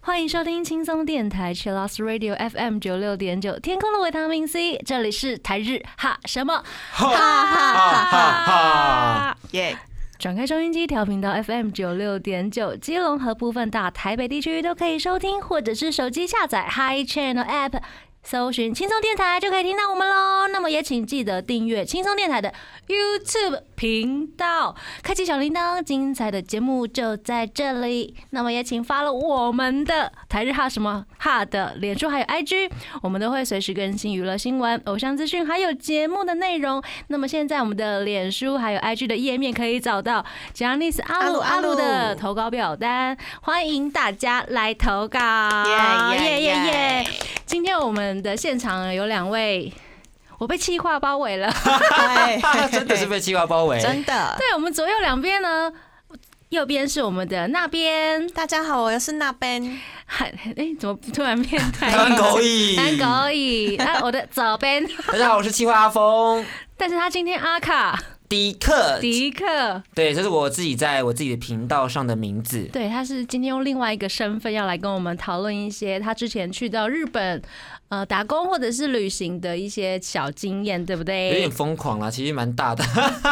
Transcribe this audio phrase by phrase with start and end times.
[0.00, 9.38] 欢迎收听轻松电台 Chillus Radio FM 九六点九，天空的维他命 C，这里是台日哈什么哈哈哈哈！
[9.52, 9.76] 耶！
[10.18, 17.80] 转开收音机调频到 FM 九六点九，基隆和部分大台北地区都可以收听，或者是手机下载 Hi Channel App。
[18.24, 20.48] 搜寻轻松电台就可以听到我们喽。
[20.48, 22.52] 那么也请记得订阅轻松电台的
[22.88, 28.16] YouTube 频道，开启小铃铛，精彩的节目就在这里。
[28.30, 32.70] 那么也请发了我们的台日哈什么哈的脸书还有 IG，
[33.02, 36.82] 我们都会随时更新娱乐新闻、偶像资讯还有节目的内容。
[37.08, 40.24] 那么现在我们的脸书还有 IG 的页面可以找到
[40.58, 45.18] i c e 阿鲁阿鲁的投稿表单，欢迎大家来投稿。
[46.12, 47.06] 耶耶耶耶！
[47.46, 49.72] 今天我们的现场有两位，
[50.38, 51.52] 我被气化包围了，
[52.72, 54.34] 真的是被气化包围，真的。
[54.38, 55.72] 对我们左右两边呢，
[56.50, 59.80] 右边是我们的那边，大家好，我又是那边。
[60.06, 60.38] 哎，
[60.78, 61.90] 怎么突然变态？
[61.90, 63.76] 单狗椅，单狗椅。
[63.78, 66.44] 那我的左边， 大家好，我是气化阿峰。
[66.76, 72.68] 但是他今天阿卡迪克，迪克，对，这是我自己在我自己的频道上的名字。
[72.72, 77.40] 对，他是今天用另外一个身份要来跟我们讨论一些他之前去到日本
[77.88, 81.28] 呃打工或者是旅行的一些小经验，对不对？
[81.28, 82.84] 有点疯狂啦，其实蛮大的，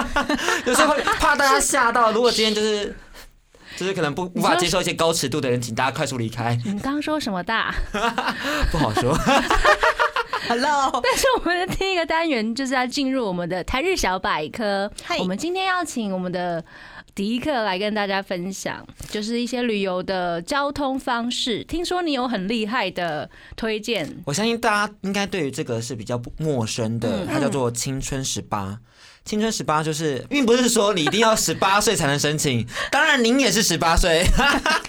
[0.67, 2.13] 有时候怕大家吓到。
[2.13, 2.95] 如果今天就是
[3.77, 6.55] 就是可能不无法接受一些高尺度的人，请大家快速离开。
[6.65, 7.75] 你刚刚说什么大？
[8.71, 9.17] 不好说。
[10.49, 14.91] Hello，但是我们的第一个单元就是要进入我们的台日小百科。
[15.19, 16.63] 我们今天要请我们的
[17.15, 21.63] 迪克来跟大家分享，就是一些旅游的交通方式。
[21.65, 28.81] 听说你有很厉害的推荐，我相信大家应该对于这个是比较不陌生的，它叫做青春十八。
[29.25, 34.27] 青春十八就是，并不是说你一定要十八 岁才能申请，当然您也是十八岁。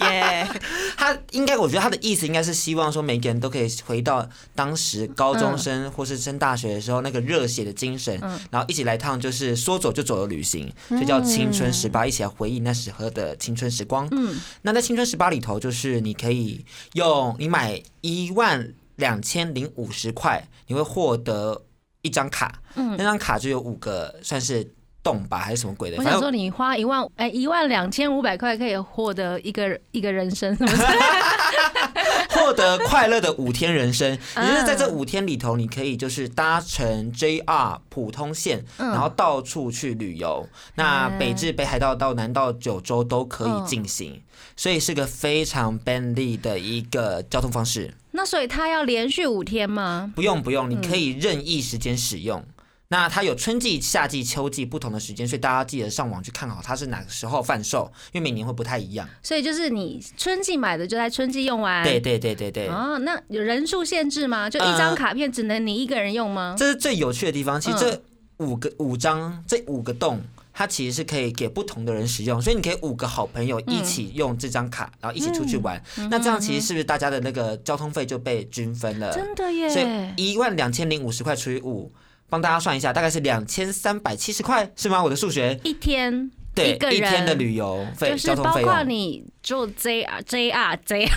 [0.01, 0.47] 耶！
[0.97, 14.07] 他应该，我觉得他的意思应该是希望说，每个人都可以回到当时高中生或是升大学的时候那个热血的精神，然后一起来趟就是说走就走的旅行，所以叫青春十八，一起来回忆那时候的青春时光。
[14.11, 21.63] 嗯，那在青春十八里头，就是你可以用你买一万两千零五十块，你会获得。
[22.03, 24.71] 一张卡，嗯，那张卡就有五个，算是
[25.01, 25.97] 洞吧，还是什么鬼的？
[25.97, 30.83] 我想说，你花一万，哎，一万两千五百块可以获得一个一个人生，是不是？
[32.29, 40.47] 获得快乐的五天人生，也就是在这五天里头，你可以就是搭乘 JR 普通线，然后到处去旅游。
[40.75, 44.21] 那北至北海道到南到九州都可以进行，
[44.55, 47.93] 所以是个非常便利的一个交通方式。
[48.13, 50.13] 那所以它要连续五天吗？
[50.15, 52.43] 不用不用，你可以任意时间使用。
[52.89, 59.09] 那它有春季、夏季、秋季不同的时间，所以大家记得上网去看好它是哪个时候贩售，因为每年会不太一样。
[59.23, 61.83] 所以就是你春季买的就在春季用完。
[61.83, 62.67] 对对对对对。
[62.67, 64.47] 哦，那有人数限制吗？
[64.47, 66.55] 就一张卡片只能你一个人用吗？
[66.55, 67.59] 这是最有趣的地方。
[67.59, 68.03] 其实这
[68.37, 70.21] 五个五张这五个洞。
[70.53, 75.81] 它其实是可以给不同的人使用，所以你可以五个好朋友一起用这张卡，然后一起出去玩。
[76.11, 79.11] 那这样其实是不是大家的那个交通费就被均分了？
[79.11, 79.67] 真的耶！
[79.67, 81.91] 所以一万两千零五十块除以五，
[82.29, 85.03] 帮大家算一下，大概是两千三百七十块，是吗？
[85.03, 91.09] 我的数学一天对一天的旅游费，就是包括你坐 JR JR JR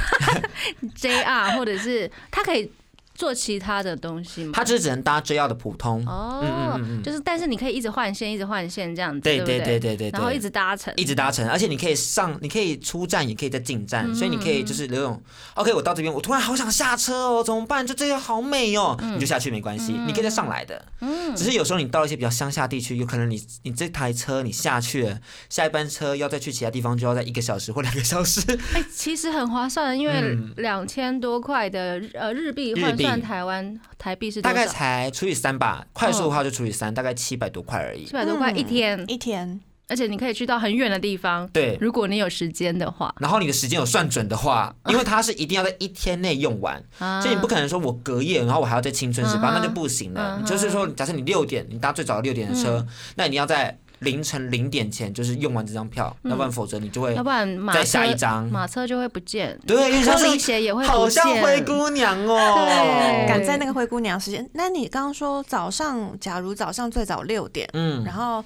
[0.96, 2.70] JR，或者是它可以。
[3.16, 4.52] 做其他的东西吗？
[4.54, 6.04] 它只是只能搭 JR 的普通。
[6.06, 9.78] 哦，嗯嗯嗯，就是但是你可以一直换线，一直换线这样子，对对对？
[9.80, 15.22] 对对，然后一直搭乘，一直搭乘，而且你可以上，你可以出站，也可以再进站，所以你可以就是刘勇
[15.54, 17.86] ，OK，我到这边，我突然好想下车哦，怎么办？
[17.86, 25.18] 就这个好美哦，你就下去没关系，你可以再上来的，嗯，只是有时候你到一些比较乡下地区，有可能你你这台车你下去了，
[25.48, 28.40] 下一班车要再去其他地方，就要在一个小时或两个小时。
[28.74, 33.80] 哎，其实很划算，因为两千多块的呃日币换算台湾。
[33.98, 38.04] 台币是大概才除以三吧，快速的话就除以三，大概七百多块而已。
[38.04, 41.48] 七百多块一天，一天，而且你可以去到很远的地方。
[41.48, 50.42] 对，如果你有时间的话，然后你的时间有算准的话，因为它是一定要在一天内用完，所以你不可能说我隔夜，然后我还要在青春十八，那就不行了。
[50.46, 52.86] 就是说，假设你六点，你搭最早六点的车，
[53.16, 59.58] 那你要在凌晨零点前就是用完这张票，要不然否则你就会，要不然再下一张马车就会不见。
[59.66, 64.48] 对，车离鞋也会好像灰姑娘哦，赶在那个灰姑娘时间。
[64.52, 68.44] 那你刚刚说早上，假如早上最早六点，嗯，然后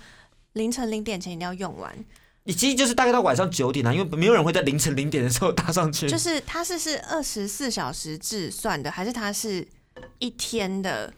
[0.52, 1.92] 凌晨零点前一定要用完。
[2.44, 6.08] 你其实就是大概到晚上九点啊，因为没有人会在凌晨零点的时候搭上去。
[6.08, 9.66] 就是它是是二十四小时制算的，还是它是
[10.18, 11.12] 一天的？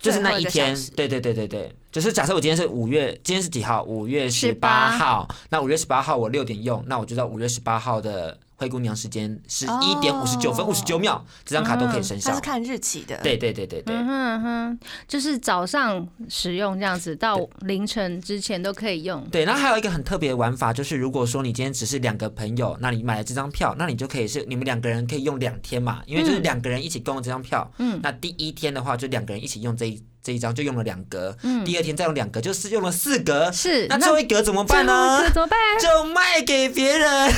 [0.00, 3.82] 就是那一天对对对对对，就是假设我今天是五月，今天是几号？
[3.84, 5.28] 五月十八号。
[5.50, 12.40] 那五月十八号我六点用，那我就知道五月十八号的灰姑娘时间是一点五十九分五十九秒，这张卡都可以生效它是。
[12.40, 13.20] 看日期的。
[13.22, 19.22] 对对对对对嗯哼嗯哼，就是早上使用这样子，到凌晨之前都可以用。
[19.30, 27.70] 对，然后还有一个很特别的玩法，就是如果说你今天只是两个朋友，那你买了这张票，那你就可以是你们两个人可以用两天嘛，因为就是两个人一起共用这张票。
[27.76, 31.36] 嗯那第一天的话，就两个人一起用这一这一张，就用了两格。
[31.42, 33.50] 嗯第二天再用两格，就是用了四格。
[33.52, 35.22] 是，那最后一格怎么办呢？
[35.32, 35.58] 怎么办？
[35.80, 37.32] 就卖给别人。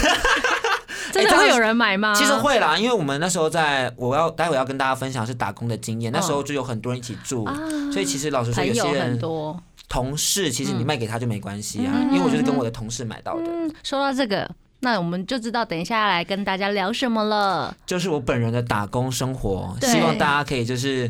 [1.12, 2.14] 真的会有人买吗？
[2.14, 7.46] 其实会啦，因为我们那时候在，我要待会要跟大家分享是打工的经验，那时候就有很多人一起住，
[7.92, 9.60] 所以其实老实说，有些人多。
[9.86, 14.50] 同事，其实你卖给他就没关系啊，嗯因为我就是跟我的同事买到的，嗯，说到这个，
[14.80, 17.76] 那我们就知道等一下要来跟大家聊什么了。
[17.86, 21.08] 就是我本人的打工生活，希望大家可以就是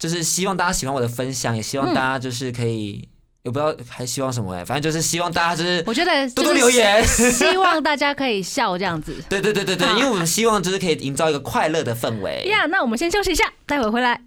[0.00, 3.08] 就是希望大家喜欢我的分享，也希望大家就是可以。
[3.42, 7.02] 也不知道还希望什么哎、反正就是希望大家就是我觉得多多留言。
[7.06, 9.16] 希望大家可以笑这样子。
[9.30, 12.44] 对对对对对，因为我们希望就是可以营造一个快乐的氛围。
[12.50, 14.20] 呀，那我们先休息一下，待会回来。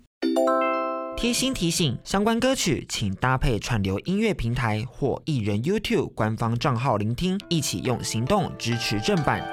[1.15, 9.47] 贴心提醒：相关歌曲请搭配串流音乐平台或艺人 YouTube 官方账号聆听，一起用行动支持正版。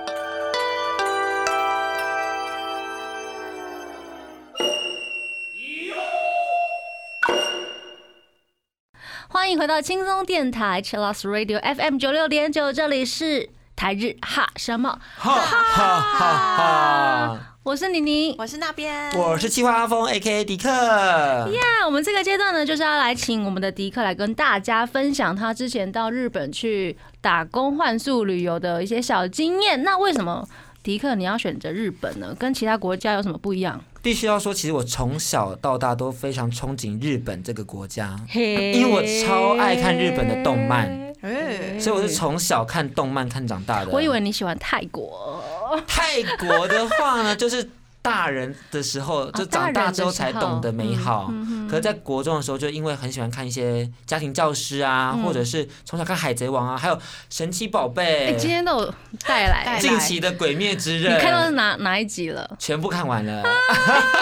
[9.32, 14.98] 欢迎回到轻松电台 c h i l l o s Radio FM 九六点九，这里是台日哈什么？
[15.16, 17.40] 哈哈哈哈！
[17.62, 18.34] 我是妮妮。
[18.36, 20.68] 我是那边，我是企划阿峰，A.K.A 迪克。
[20.68, 29.84] 那我们这个阶段呢，就是要来请我们的迪克来跟大家分享他之前到日本去打工换宿旅游的一些小经验。
[29.84, 30.44] 那为什么
[30.82, 32.34] 迪克你要选择日本呢？
[32.38, 33.82] 跟其他国家有什么不一样？
[34.02, 43.90] 必须要说，其实我从小到大都非常憧憬日本这个国家，因为我超爱看日本的动漫，哎，所以我是从小看动漫看长大的。
[43.90, 45.44] 我以为你喜欢泰国，
[45.86, 47.68] 泰国的话呢，就是
[48.02, 51.32] 大人的时候，就长大之后才懂得美好。
[51.68, 55.22] 可是，在国中的时候，就因为很喜欢看一些家庭教师啊，嗯。
[55.22, 56.98] 或者是从小看海贼王啊，还有
[57.28, 58.94] 神奇宝哎、贝，今天都有
[59.26, 61.14] 带来，近期的鬼灭之刃。
[61.14, 62.56] 你，看到是哪哪一集了？
[62.58, 63.42] 全部看完了，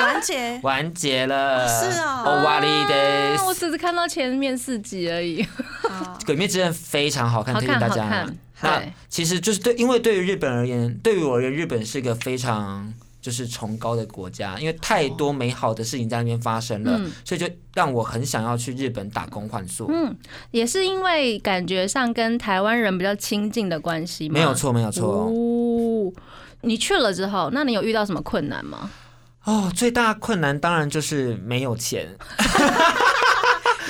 [0.00, 1.66] 完结， 完结了。
[1.68, 2.22] 是哦。
[2.24, 5.46] 欧瓦利啊我只是看到前面四集而已。
[6.26, 8.08] 鬼灭之刃非常好看，推荐大家。
[8.08, 8.36] 看。
[8.60, 19.86] 那其实就是对，因为对于日本而言，对于我而言，日本是一个非常就是崇高的国家，因为太多美好的事情在那边发生了，嗯所以就让我很想要去日本打工换宿。
[19.90, 20.16] 嗯，
[20.50, 24.34] 也是因为感觉上跟台湾人比较亲近的关系吗？
[24.34, 25.06] 没有错，没有错。
[25.26, 26.12] 哦，
[26.62, 28.90] 你去了之后，那你有遇到什么困难吗？
[29.44, 32.16] 哦，最大困难当然就是没有钱。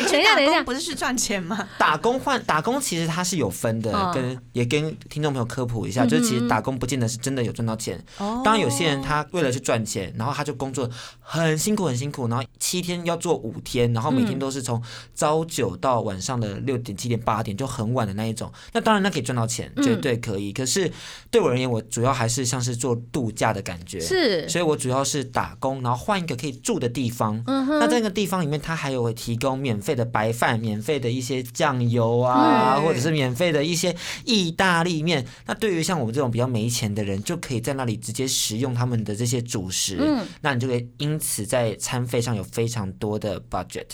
[0.08, 1.68] 你等一下等一下打工不是去赚钱吗？
[1.78, 8.02] 打工换打工其实它是有分的，嗯跟也跟听众朋友科普一下，嗯就是其实打工不见得是真的有赚到钱。
[8.18, 10.88] 哦当然有些人他为了去赚钱，然后他就工作
[11.20, 14.82] 很辛苦很辛苦，然后七天要做五天，然后每天都是从
[15.14, 18.50] 朝九到晚上的六点、七点、八点，就很晚的那一种。
[18.72, 20.52] 那当然那可以赚到钱，嗯绝对可以。
[20.52, 20.90] 可是
[21.30, 27.42] 对我而言，我主要还是像是做度假的感觉，是，所以我主要是打工，然后换一个可以住的地方。
[27.46, 35.26] 嗯哼，那这个地方里面，它还有会提供免费的白饭、免费的一些酱油啊，嗯或者是免费的一些意大利面。
[35.44, 39.98] 那对于像我们这种比较没钱的人，就可以在那里直接食用他们的这些主食。
[40.00, 43.86] 嗯，那你就可以因此在餐费上有非常多的 budget。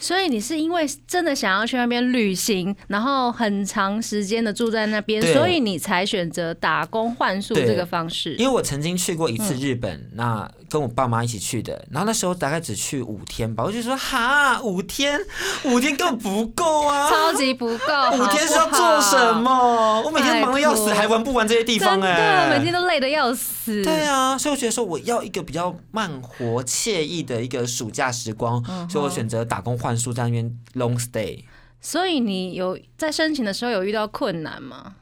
[0.00, 8.34] 所以你是因为真的想要去那边旅行，然后很长时间的住在那边，所以你才选择打工换宿这个方式。
[8.36, 15.18] 因为我曾经去过一次日本，嗯那跟我爸妈一起去的，然后那时候大概只去五天吧，我就说哈，五天，
[15.64, 17.10] 五天根本不够啊。
[17.10, 19.34] 超级不够， 五天是要做什？
[19.34, 20.00] 么？
[20.02, 23.82] 我每天忙的要死，还玩不完这些地方真哎、对，每天都累的要死。
[23.82, 31.42] 对啊，所以我觉得说我要一个比较慢活惬意的一个暑假时光，嗯所以我选择打工换宿在那边 long stay。
[31.80, 34.94] 所以你有在申请的时候有遇到困难吗？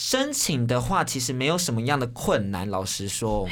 [0.00, 3.46] 申请的话，其实没有什么样的困难，老实说，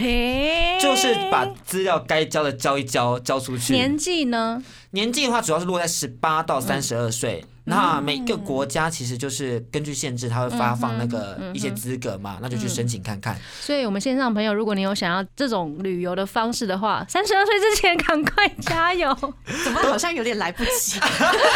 [0.80, 3.74] 就是把资料该交的交一交，交出去。
[3.74, 4.62] 年纪呢？
[4.92, 7.44] 年纪的话，主要是落在十八到三十二岁。
[7.44, 13.38] 嗯那每个国家其实就是根据限制，它会发放那个一些资格嘛，那就去申请看看。
[13.60, 19.14] 所以，我们线上朋友，如果你有想要这种旅游的方式的话，三十二岁之前赶快加油，
[19.62, 20.98] 怎么好像有点来不及？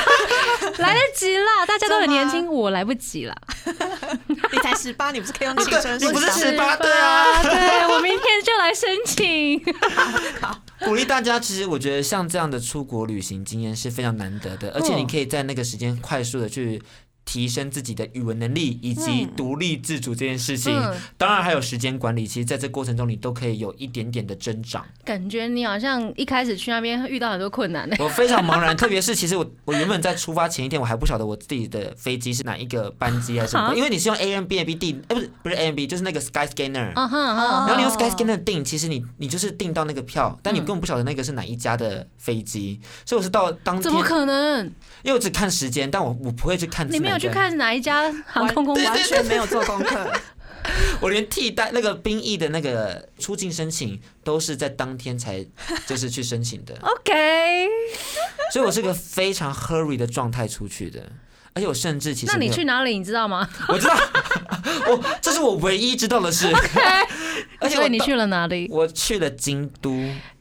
[0.77, 1.65] 来得及啦！
[1.67, 3.35] 大家都很年轻，我来不及啦。
[4.53, 9.61] 你才十八，你不是可以用青春你不是十八对啊对我明天就来申请。
[10.85, 16.83] 鼓励大家，其实我觉得像这样的出国旅行经验是非常难得的，而且你可以在那个时间快速的去。
[17.25, 20.73] 提升自己的语文能力以及独立自主这件事情，
[21.17, 22.27] 当然还有时间管理。
[22.27, 24.85] 其实，在这过程中，你都可以有一点点的增长。
[25.05, 27.97] 感觉你好像一开始去那边遇到很多困难呢。
[27.99, 36.93] 我非常茫然，特别是其实我我原本在出发前一天，我还不晓得我自己的飞机是哪一个班机还是什么，因为你是用 A M B N B 订，哎不是不是 A M B，就是那个 Sky Scanner。
[36.95, 43.83] 然后你用 Sky Scanner 订，其实你你就是订到那个票，但你根本不晓得那个是哪一家的飞机，所以我是到当天。
[43.83, 44.67] 怎么可能？
[45.03, 46.89] 因为我只看时间，但我我不会去看。
[47.13, 48.85] 有去看哪一家航空公司？
[48.85, 50.13] 完全没有做功课。
[51.01, 55.45] 我连替代那个兵役的那个出境申请都是在当天才
[55.87, 56.73] 就是去申请的。
[56.83, 57.67] OK。
[58.53, 61.03] 所以我是个非常 hurry 的状态出去的，
[61.55, 62.33] 而且我甚至其实……
[62.33, 62.97] 那你去哪里？
[62.97, 63.49] 你知道吗？
[63.69, 63.97] 我知道，
[64.89, 66.47] 我这是我唯一知道的事。
[67.59, 68.69] 而且你去了哪里？
[68.71, 69.91] 我去了京都。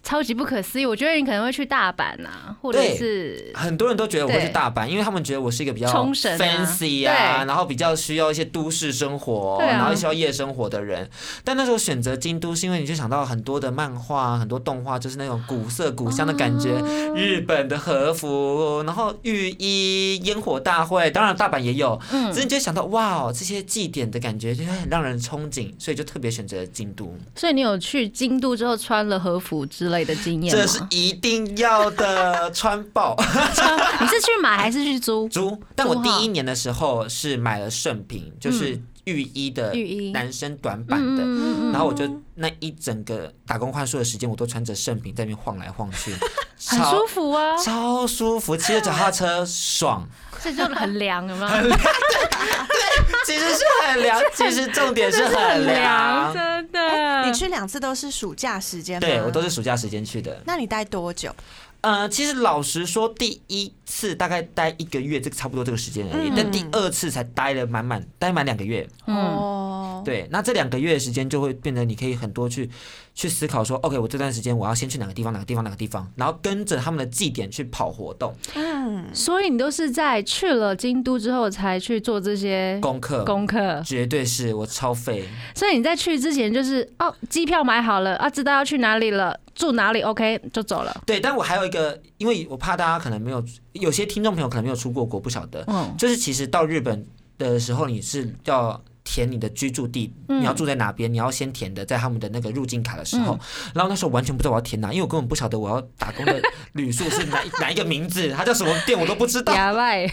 [0.03, 0.85] 超级不可思议！
[0.85, 2.29] 我觉得你可能会去大阪呐，
[2.59, 11.07] 或者是很多人都觉得我会去大阪，因为他们觉得我是一个比较 fancy 啊，然后比较需要一些都市生活，然后需要夜生活的人。
[11.43, 16.81] 但那时候选择京都，是因为你就想到很多的漫画、很多动画，就是那种古色古香的感觉，
[17.15, 22.01] 日本的和服，然后浴衣、烟火大会，当然大阪也有。
[22.11, 27.15] 嗯，所以你就想到哇，这些祭典的感觉就会很让人憧憬，所以就特别选择京都。
[27.35, 29.90] 所以你有去京都之后穿了和服之。
[29.91, 33.15] 类的经验，这是一定要的，穿爆！
[34.01, 35.29] 你是去买还是去租？
[35.29, 35.55] 租。
[35.75, 38.81] 但我第一年的时候是买了圣品，就是
[39.11, 39.73] 浴衣的，
[40.13, 41.23] 男生短版的。
[41.71, 46.13] 然后我就那一整个打工换宿的时间，我都穿着圣品在那边晃来晃去，
[46.67, 50.07] 很舒服啊，超舒服，骑着脚踏车爽。
[50.43, 51.47] 这就很凉，有没有？
[51.47, 57.25] 很凉，对，其实是很凉， 其实重点是很凉，真的。
[57.25, 59.07] 你去两次都是暑假时间吗？
[59.07, 60.41] 对，我都是暑假时间去的。
[60.45, 61.31] 那你待多久？
[61.81, 66.31] 呃，其实老实说，第一次大概待一个月，这个差不多这个时间而已。
[66.35, 68.87] 但第二次才待了满满，待满两个月。
[69.05, 72.69] 哦，对，那这两个月的时间就会变得你可以很多去
[73.15, 78.31] 去思考说，OK，我这段时间我要先去哪个地方，哪个地方，哪个地方，然后跟着他们的祭点去跑活动。
[78.53, 85.27] 嗯，所以你都是在去了京都之后才去做这些功课，功课绝对是我超废。
[85.55, 89.39] 所以你在去之前就是哦，机票买好了啊，知道要去哪里了。
[89.53, 91.01] 住哪里？OK，就走了。
[91.05, 93.43] 对，但我还有一个，因为我怕大家可能没有，
[93.73, 95.63] 有些听众朋友可能没有出过国，不晓得。
[95.67, 95.93] 嗯。
[95.97, 97.05] 就是其实到日本
[97.37, 103.37] 的时候，你是要填你的居住地，你要住在哪边，你要先填的，在他们的那个入境卡的时候。
[103.73, 106.41] 然后那时候完全不知道我要填哪，因为我根本不晓得我要打工的
[106.73, 109.51] 旅宿是哪哪一个名字，它叫什么店我都不知道。
[109.81, 110.07] 哎，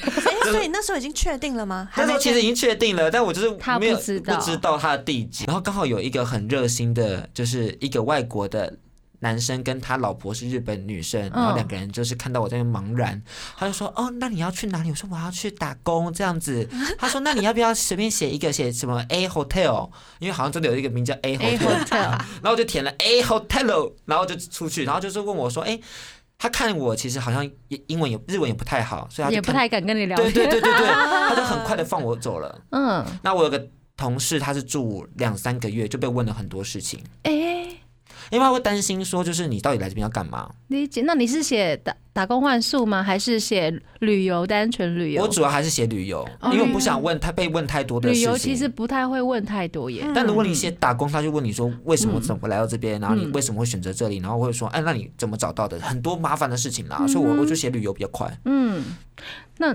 [0.50, 1.88] 所以那时候已经确定了吗？
[1.96, 5.44] 那时候其实已经确定了，但我就是没有不知道他的地址。
[5.46, 8.74] 然后刚好有一个很热心的，就是一个外国的。
[9.20, 13.20] 男生跟他老婆是日本女生，然后两个人就是看到我在那茫然，
[13.56, 19.90] 他就说：“哦，那你要去哪里？”我说：“我要去打工。”这样子， 他说：“那你要不要随便写一个写什么 A hotel？
[20.20, 25.80] 因为好像真的有一个名叫 A hotel。” 然后我就填了 A hotel，然后就出去，然后就是问我说：“哎，
[26.38, 30.86] 他看我其实好像也英文也日文也不太好，所以他也不太敢跟你聊。”对对对对对，
[31.28, 32.60] 他就很快的放我走了。
[32.70, 37.00] 嗯，那我有个同事，他是住两三个月，就被问了很多事情。
[37.24, 37.67] 哎。
[38.30, 40.50] 因为他会担心说，就是你到底来这边要干嘛？
[40.68, 41.02] 理解。
[41.02, 43.02] 那你是写打打工换宿吗？
[43.02, 45.22] 还是写旅游单纯旅游？
[45.22, 48.22] 我主要还是写旅游，因为我不想问他被问太多的事情。
[48.22, 50.04] 旅游其实不太会问太多耶。
[50.14, 55.78] 但如果你写打工，他就问你说为什么怎么来到这边，然后你为什么会选择这里，然后会说哎，那你怎么找到的？
[55.80, 58.30] 很多麻烦的事情啦，所以我我就写旅游比较快。
[58.44, 58.84] 嗯，
[59.56, 59.74] 那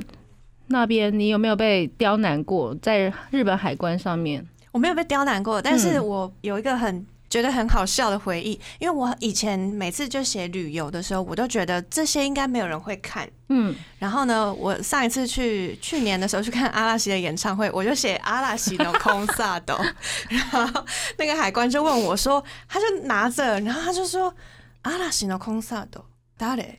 [0.68, 2.76] 那边你有没有被刁难过？
[2.82, 7.06] 在日本海关上面，我没有被刁难过，但是我有一个很。
[7.34, 13.28] 觉得很好笑的回忆，因为我以前每次就写旅游的时候，我都觉得这些应该没有人会看。
[13.50, 19.76] 嗯，然后呢，我上一次去去年的时候去看阿拉西的演唱会，我就写阿拉西的空萨斗，
[20.30, 20.86] 然后
[21.18, 24.32] 那个海关就问我说，他就拿着，然后他就说
[24.84, 26.06] 阿拉西的空萨斗，
[26.38, 26.78] 达雷，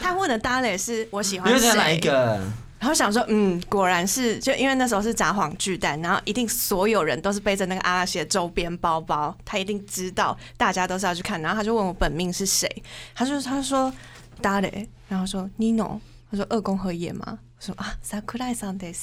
[0.00, 1.74] 他问的达雷是我喜欢谁？
[1.74, 2.40] 哪一个？
[2.78, 11.42] 然后想说，嗯，果然是，就因为那时候是札幌巨蛋，然后一定所有人都是背着那个阿拉西的周边包包，他一定知道大家都是要去看。
[11.42, 12.70] 然后他就问我本命是谁，
[13.14, 13.92] 他就他说
[14.40, 15.98] Dale，然后说 Nino，
[16.30, 17.38] 他说二宫和也吗？
[17.58, 18.96] 我说啊，Sakurai san des，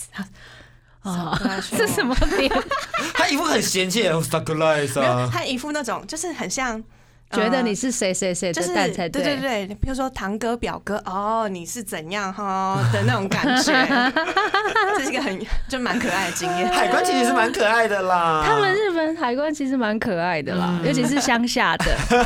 [1.01, 2.49] 啊， 是什么脸？
[3.13, 6.81] 他一副很嫌弃，Sakurai san，他一副那种就是很像。
[7.35, 13.73] 觉得你是谁谁谁的蛋才对，对对对，比如说堂哥表哥哦，你是怎样哈的那种感觉，
[14.97, 16.67] 这是一个很就蛮可爱的经验。
[16.69, 21.85] 海关其实是蛮可爱的啦，他们日本海关其实蛮可爱的啦，尤其是乡下的。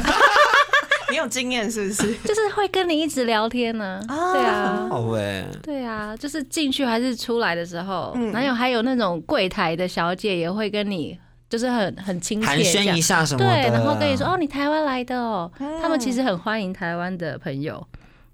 [1.12, 2.14] 你有经验是不是？
[2.24, 4.88] 就是会跟你一直聊天呢、啊对啊。
[4.92, 11.18] 好哎，对啊，就是进去还是出来的时候，嗯然后还有那种柜台的小姐也会跟你，
[11.50, 17.86] 就是很很亲切寒暄一下什么的，对，然后跟你说哦，你台湾来的哦，嗯他们其实很欢迎台湾的朋友。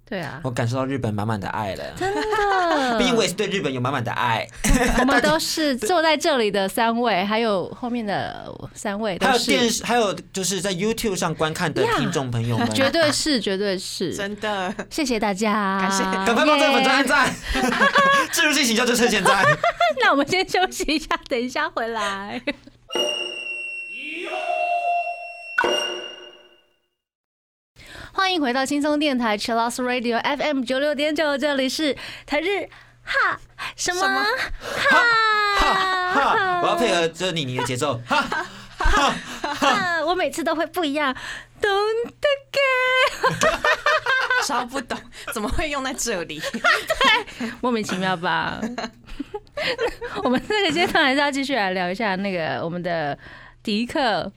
[0.07, 1.83] 对啊，我感受到日本满满的爱了。
[1.95, 4.47] 真的，毕竟我也是对日本有满满的爱，
[5.01, 16.03] 我们都是坐在这里的三位，还有后面的三位都还有，电视，还有就是在 YouTube 上观看的呀听众朋友们，绝对是，绝对是，真的，谢谢大家，感谢。
[16.03, 17.33] 赶快帮这个粉专按耶赞，
[18.31, 19.43] 植入 性行销就趁现在。
[20.03, 22.39] 那我们先休息一下，等一下回来。
[28.13, 32.67] 欢迎回到轻松电台 Chill Out Radio FM 九六点九，这里是台日
[33.03, 33.39] 哈
[33.75, 34.01] 什么？
[34.01, 34.25] 哈？
[35.57, 36.13] 哈？
[36.13, 38.45] 哈，我要配合就是你你的节奏，哈，
[38.77, 41.15] 哈，我每次都会不一样。
[41.61, 41.71] 懂
[42.21, 42.59] 得给，
[44.45, 44.97] 超不懂，
[45.33, 46.39] 怎么会用在这里？
[46.39, 48.61] 对莫名其妙吧？
[50.23, 53.17] 我们这个阶段还是要继续来聊一下那个我们的
[53.63, 54.31] 迪克，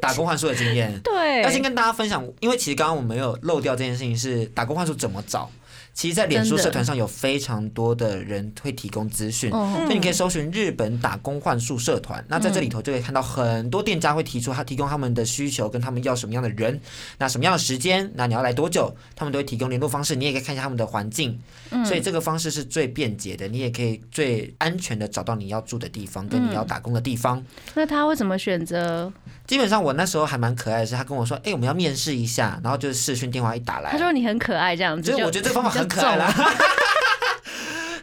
[0.00, 0.98] 打工换宿的经验。
[1.02, 5.50] 对，要先跟大家分享，因为其实刚刚我们没有漏掉这件事情，是打工换宿怎么找。
[5.92, 12.24] 其实，在脸书社团上有非常多的人会提供资讯，哦所以你可以搜寻日本打工换宿社团。
[12.28, 16.80] 那在这里头就可以看到很多店家会提出他提供他们的需求，跟他们要什么样的人，
[17.18, 20.14] 那什么样的时间，那你要来多久，他们都会提供联络方式。
[20.14, 21.38] 你也可以看一下他们的环境，
[21.84, 27.44] 所以这个方式是最便捷的，你也可以最安全的找到你要住的地方跟你要打工的地方。
[27.74, 29.12] 那他会怎么选择？
[29.46, 35.12] 基本上我那时候还蛮可爱的是，他跟我说：“哎、我们要面试一下。”然后就是视讯电话一打来，他说你很可爱，这样子就。
[35.12, 36.34] 所以我觉得这个方法很可爱啦。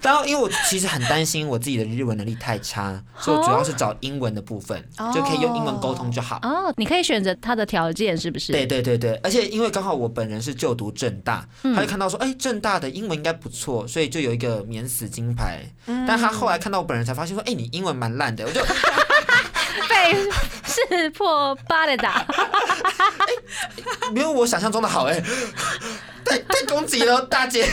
[0.02, 6.40] 然后， 因为我其实很担心我自己的日文能力太差，所以我主要是找英文的部分，哦就可以用英文沟通就好。
[6.44, 8.52] 哦，你可以选择他的条件是不是？
[8.54, 15.62] 对对对对，而且因为刚好我本人是就读正大，他就看到说，哎，正大的英文应该不错，所以就有一个免死金牌。
[15.86, 18.62] 但他后来看到我本人才发现说，哎，你英文蛮烂的，我就
[19.88, 20.14] 被
[20.66, 22.26] 识破八的打。
[24.14, 25.22] 没有我想象中的好哎，
[26.26, 27.68] 太太攻击了，大姐。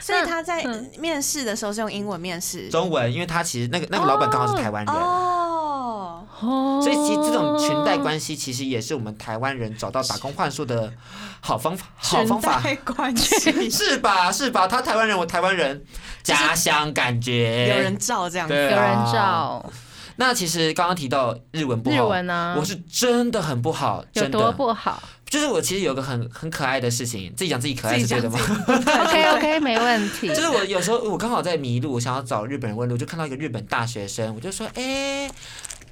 [0.00, 0.62] 所以他在
[0.98, 2.68] 面试的时候是用英文面试。
[2.68, 4.94] 中文，因为他其实那个那个老板刚好是台湾人。
[4.94, 10.92] 哦，哦所以其实这种裙带关系，其实也是我们台湾人找到打工换宿的
[11.40, 14.30] 好方法，好方法，裙带关系 是吧？
[14.30, 14.68] 是吧？
[14.68, 15.84] 他台湾人，我台湾人，
[16.22, 18.54] 家乡感觉有人照这样子。
[18.54, 19.72] 对有人啊照
[20.17, 24.51] 那其实刚刚提到日文不好，日文啊我是真的很不好，有多真的。
[24.53, 28.37] 不好就是我其实有个很很可爱的事情，自己讲自己可爱是对的吗？
[28.67, 30.27] ？OK OK，没问题。
[30.27, 35.31] 就是我有时候我刚好在迷路，我想要找日本人问路，就看到一个日本大学生，我就说，哎、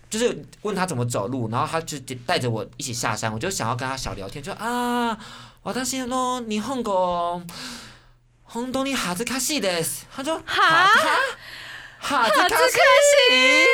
[0.09, 5.17] 就是问他怎么走路，然后他就带着我一起下山，我就想要跟他小聊天，就啊，
[5.63, 7.41] 私の日本語
[8.51, 10.05] 本当に恥ずかしいです。
[10.13, 10.89] 他说哈
[12.01, 12.75] 恥ずかし
[13.31, 13.65] い，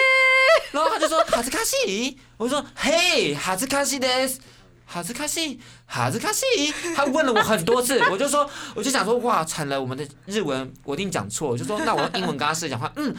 [0.71, 4.39] 然后他就说恥ずかしい，我就说嘿，恥ずかしいです。
[4.87, 13.15] 哈兹卡西，哈兹卡西，他问了我很多次，我就说，我就想说，哇，惨了，我们的日文我一定讲错，我就说，那我用英文跟他试讲话，嗯，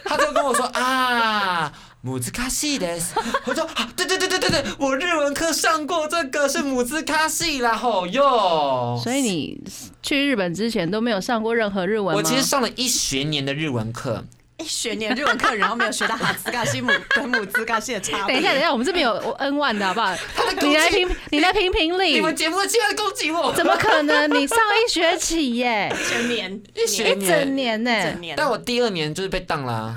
[0.05, 1.73] 他就跟我说啊。
[2.04, 2.98] 姆兹卡西的，
[3.46, 9.00] 我说啊，对对对对对对，我日文课上过这个是母子卡西啦，吼哟。
[9.02, 9.60] 所以你
[10.02, 12.14] 去日本之前都没有上过任何日文吗？
[12.14, 14.24] 我其实上了一学年的日文课，
[14.58, 18.34] 一学年日文课，然后没有学到哈兹卡西姆跟母兹卡西的差别。
[18.34, 20.12] 等一下，等一下，我们这边有 N 万的好不好？
[20.60, 22.20] 你来评，你来评评理你。
[22.20, 24.28] 们节目的竟然攻击我，怎么可能？
[24.34, 27.90] 你上一学期耶，全年一学一整年呢？
[28.02, 29.96] 整年，但我第二年就是被当啦、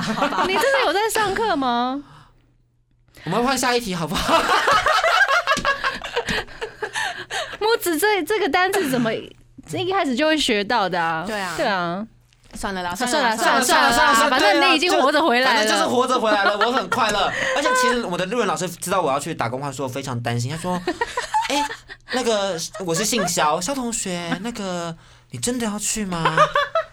[0.48, 2.02] 你真的有在上课吗？
[3.24, 4.34] 我们换下一题好不好？
[7.60, 11.24] 木子这这个单字怎么一开始就会学到的啊？
[11.26, 12.04] 对啊对啊，
[12.54, 17.30] 算了啦，算了了算了算了算了反正你已经活着回来了反正就是活着回来了，我很快乐。
[17.56, 20.80] 而且其实我的日文老师知道我要去打工，他说非常担心，他说
[21.50, 21.64] ：“哎、
[22.12, 24.96] 那个我是姓肖，肖同学，那个
[25.30, 26.24] 你真的要去吗？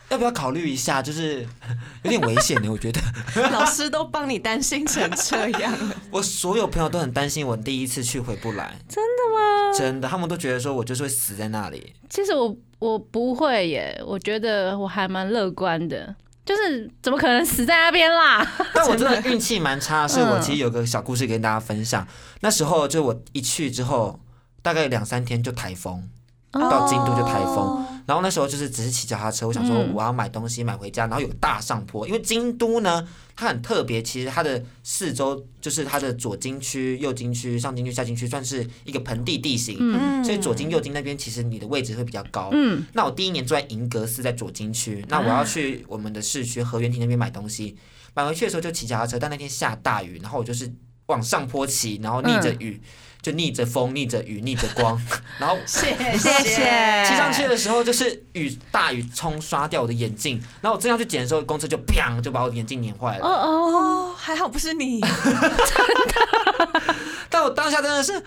[0.10, 1.02] 要不要考虑一下？
[1.02, 1.46] 就是
[2.04, 3.02] 有点危险的，我觉得。
[3.52, 5.96] 老师都帮你担心成这样了。
[6.12, 9.78] 我所有朋友都很担心我第一次去回不来，真的吗？
[9.78, 11.93] 真的，他们都觉得说我就是会死在那里。
[12.10, 16.15] 其实我我不会耶，我觉得我还蛮乐观的。
[16.46, 18.50] 就是怎么可能死在那边啦？
[18.74, 22.08] 但我真的运气蛮差，是我嗯其实有个小故事跟大家分享。
[22.39, 24.17] 那时候就我一去之后，
[24.62, 26.08] 大概两三天就台风，
[26.54, 29.93] 到京都就台风，然后那时候就是只是骑脚踏车，我想说嗯。
[29.93, 40.24] 我要买东西买回家，然后有大上坡，因为京都呢它很特别，其实它的四周就是它的左京区、右京区、上京区、下京区算是一个盆地地形，嗯。
[40.24, 42.50] 所以左京、右京那边其实你的位置会比较高。
[42.54, 47.76] 嗯，那我第一年住在银阁寺，在左京区，那我要去我们的市区河源亭那边买东西，
[48.13, 50.72] 买回去的时候就骑脚踏车，但那天下大雨，然后我就是
[51.08, 52.80] 往上坡骑，然后逆着雨，
[53.21, 54.99] 就逆着风、逆着雨、逆着光，
[55.39, 63.25] 然后谢谢谢骑上去的时候，就是雨大雨冲刷掉我的眼镜，然后我正要去捡的时候，公车就砰就把我的眼镜碾坏了。
[63.25, 65.01] 哦哦，哦，还好不是你，
[67.30, 68.23] 但我当下真的是，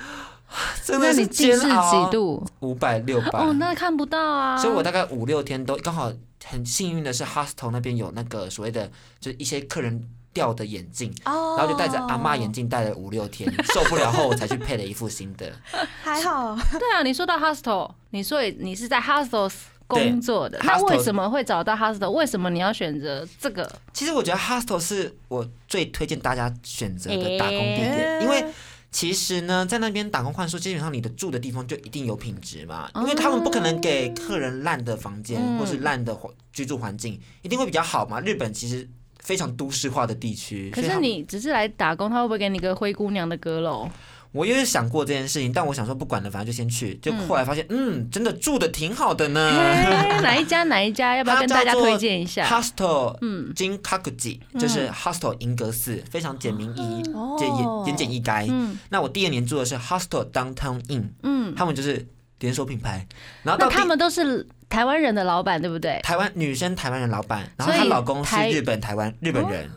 [0.85, 2.11] 真的是你近视煎熬几？
[2.13, 2.47] 度？
[2.61, 3.39] 五百六百。
[3.39, 4.57] 哦，那看不到啊。
[4.57, 6.13] 所以我大概五六天都刚好
[6.45, 15.53] 很幸运的是，hostel 那边有那个所谓的，就是一些客人掉的眼镜，哦然后就戴着阿妈眼镜戴了五六天，受不了后我才去配了一副新的。
[16.03, 19.53] 还好，对啊，你说到 hostel，你说你是在 hostels
[19.87, 22.11] 工作的，对那为什么会找到 hostel？
[22.11, 23.71] 为什么你要选择这个？
[23.93, 28.45] 其实我觉得 hostel 是我最推荐大家选择的打工地点，诶因为。
[28.93, 36.19] 其实呢，在那边打工换宿，基本上你的住的地方就一定有品质嘛，因为他们不可能给客人烂的房间、嗯或是烂的
[36.53, 38.21] 居住环境，一定会比较好嘛。
[38.21, 38.89] 日本其实
[39.23, 43.89] 非常都市化的地区，可是你只是来打工，他会不会给你个灰姑娘的阁楼？
[44.33, 46.95] 我也有想过这件事情，但我想说不管了，反正就先去。
[47.03, 49.51] 就后来发现，嗯，真的住的挺好的呢。
[49.59, 51.17] 哎哪一家哪一家？
[51.19, 58.47] 要不要跟大家推荐一下？Hostel，嗯金 Kakuji 就是 Hostel 银阁寺，非常简明易哦简言言简意赅。
[58.49, 62.07] 嗯那我第二年住的是 Hostel Downtown Inn，嗯，他们就是
[62.39, 63.05] 连锁品牌。
[63.43, 66.01] 然后那他们都是台湾人的老板，对不对？
[66.03, 69.69] 台湾女生台湾人老板，然后她老公是日本台湾日本人。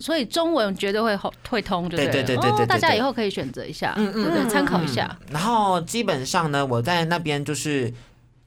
[0.00, 5.14] 所以中文绝对会会会通，就对了对对对对大家以后可以选择一下，嗯嗯参考一下。
[5.30, 7.92] 然后基本上呢，我在那边就是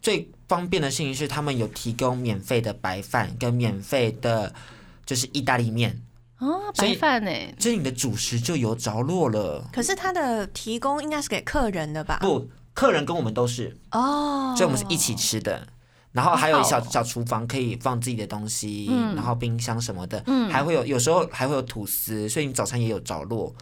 [0.01, 4.51] 最方便的事情是，他们有提供免费的白饭跟免费的，
[5.05, 6.01] 就是意大利面，
[6.39, 7.31] 哦，白饭呢？
[7.59, 9.63] 所以你的主食就有着落了。
[9.71, 12.17] 可是他的提供应该是给客人的吧？
[12.19, 15.67] 不，客人跟我们都是，哦，所以我们是一起吃的。
[16.17, 19.13] 然后还有小小厨房可以放自己的东西，嗯。
[19.15, 20.49] 然后冰箱什么的，嗯。
[20.49, 23.53] 还会有有时候还会有吐司，所以你早餐也有着落。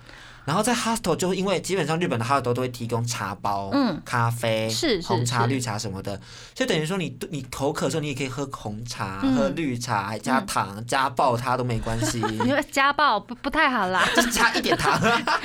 [0.45, 3.99] 然后在 hostel 就因为基本上日本的 hostel 都会提供茶包、嗯。
[4.05, 5.47] 咖啡、是是红茶、是。
[5.47, 6.15] 绿茶什么的，
[6.55, 9.35] 所以等于说你你口渴的时候，你也可以喝红茶、嗯。
[9.35, 14.99] 喝绿茶，还加糖、加爆它都没关系， 你说加爆不不太好啦， 就是加一点糖，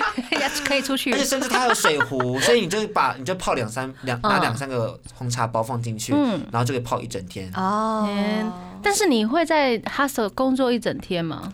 [0.64, 1.12] 可以出去。
[1.12, 6.40] 而且甚至它有水壶，所以你就把你就泡两三两拿嗯两三个红茶包放进去，嗯。
[6.52, 7.50] 然后就可以泡一整天。
[7.54, 8.08] 哦，
[8.82, 11.52] 但是你会在 hostel 工作一整天吗？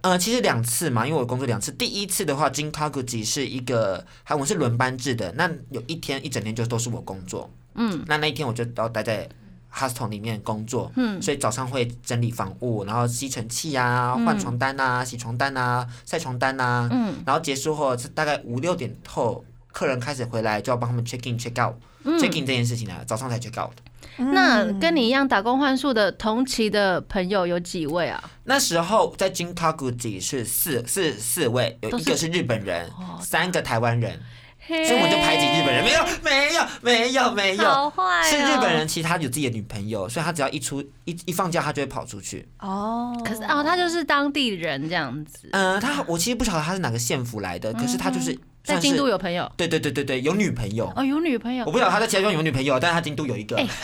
[0.00, 1.72] 呃，其实两次嘛，因为我工作两次。
[1.72, 7.50] 第一次的话，金 Kaguji 是一个，还我是轮班制的，那有一天一整天就都是我工作。
[7.74, 9.28] 嗯那那一天我就要待在
[9.72, 21.74] hostel 里面工作，嗯所以早上会整理房屋，然后吸尘器啊、换床单啊、洗床单啊、晒床单啊，嗯然后结束后是大概五六点后，客人开始回来就要帮他们 check in check out、
[22.20, 22.40] check 嗯。
[22.40, 23.72] in 这件事情啊，早上才 check out。
[24.18, 28.22] 那跟你一样打工换宿的同期的朋友有几位啊？
[28.44, 34.20] 那时候在金 Kaguji 是四四四位，有一个是日本人，哦三个台湾人。
[34.68, 38.22] 所所以我就排挤日本人，没有没有没有没有，好坏哦。
[38.22, 42.46] 是日本人，其实他有自己的女朋友，所以他只要一出一一放假，他就会跑出去。
[42.60, 49.50] 哦，可是哦，他就是当地人这样子，嗯、他我其实不晓得他是哪个县府来的，可是他就是嗯在京都有朋友？
[49.56, 51.64] 对对对对对有女朋友，哦，有女朋友。
[51.64, 53.56] 我不晓得他在其他地方有女朋友，但是他京都有一个。
[53.56, 53.66] 哎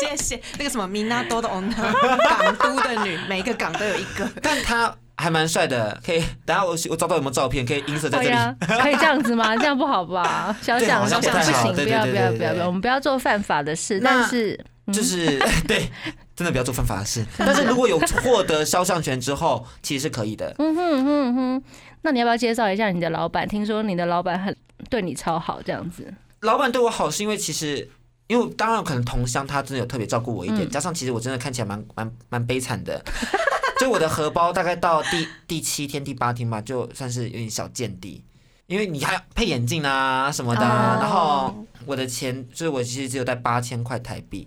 [0.00, 1.74] 谢谢那个什么米纳多的 owner，
[2.22, 4.30] 港都的女，每一个港都有一个。
[4.40, 8.36] 但他还蛮帅的，可以等下我我找到有没有照片，可以映射在这里。
[8.80, 9.54] 可以这样子吗？
[9.58, 10.56] 这样不好吧？
[10.62, 13.98] 小对讲好像不太小讲不行，不要不要不要不要，我们不要做犯法的事。
[13.98, 15.90] 那但是就是 对，
[16.36, 17.26] 真的不要做犯法的事。
[17.36, 20.54] 但是如果有获得肖像权之后，其实是可以的。
[20.58, 21.62] 嗯哼哼哼，
[22.02, 23.46] 那你要不要介绍一下你的老板？
[23.46, 24.56] 听说你的老板很
[24.88, 26.14] 对你超好，这样子。
[26.42, 27.90] 老板对我好是因为其实。
[28.28, 33.02] 因为当然可能同乡他真的有特别照顾我一点，嗯加上其实我真的看起来蛮蛮蛮悲惨的，
[33.80, 38.22] 就我的荷包大概到第第七天第八天吧，就算是有点小见底，
[38.66, 44.46] 因为你还要配眼镜啊什么的然后我的钱就是我其实只有带八千块台币，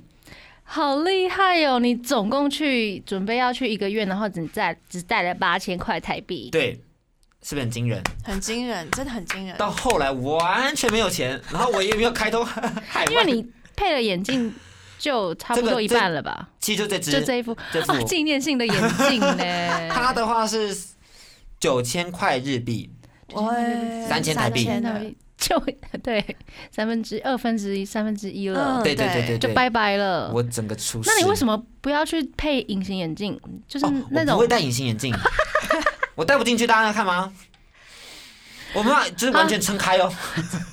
[0.63, 1.79] 好厉害哦！
[1.79, 6.49] 你总共去准备要去一个月，然后只带只带了八千块台币。
[6.51, 6.79] 对，
[7.41, 8.01] 是不是很惊人？
[8.23, 9.57] 很惊人，真的很惊人。
[9.57, 14.53] 到后来完全没有钱，然后我也没有开通海外，因为你配了眼镜，
[14.99, 16.49] 就差不多一半了吧？
[16.59, 19.37] 其实就这只，就这一副这副啊，纪念性的眼镜呢？
[19.89, 20.77] 它的话是
[21.59, 22.91] 九千块日币，
[23.33, 23.43] 喂
[24.07, 25.59] 三千台币三千的就
[26.03, 26.23] 对
[26.69, 30.31] 三分之二分之一三分之一了，嗯对对对就拜拜了。
[30.31, 31.09] 我整个出事。
[31.11, 33.39] 那你为什么不要去配隐形眼镜？
[33.67, 35.11] 就是哦，那种我不会戴隐形眼镜，
[36.13, 37.33] 我戴不进去，大家要看吗？
[38.73, 40.11] 我们就是完全撑开哦。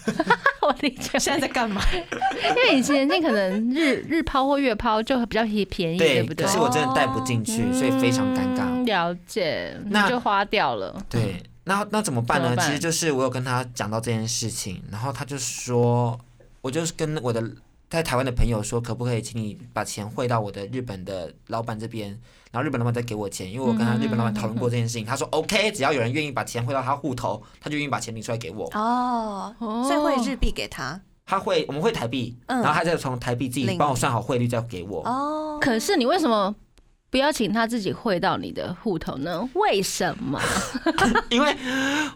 [0.61, 1.81] 我理解，现在在干嘛？
[1.93, 6.53] 因为隐形眼镜可能日日抛或月抛就比较便宜，对不对可？
[6.53, 8.63] 是我真的戴不进去，所以非常尴尬。
[8.65, 10.99] 嗯了解，那就花掉了。
[11.11, 12.57] 对，那那怎么办呢？
[12.57, 16.19] 其实就是我有跟他讲到这件事情，然后他就说，
[16.63, 17.43] 我就是跟我的
[17.89, 22.11] 在台湾的朋友说，可不可以请你把钱汇到我的日本的老板这边，
[22.51, 28.67] 然后日本老板再给我钱，因为我跟他日本老板讨论过这件事情，他说 OK，只要有人愿意把钱汇到他户头，他就愿意把钱领出来给我。
[28.75, 31.01] 哦，哦所以会日币给他。
[31.25, 35.03] 他会我们会台币，嗯然后他再从台币自己帮我算好汇率再给我。
[35.05, 36.55] 哦，可是你为什么
[37.11, 39.49] 不要请他自己汇到你的户头呢？
[39.55, 40.41] 为什么
[41.31, 41.57] 因为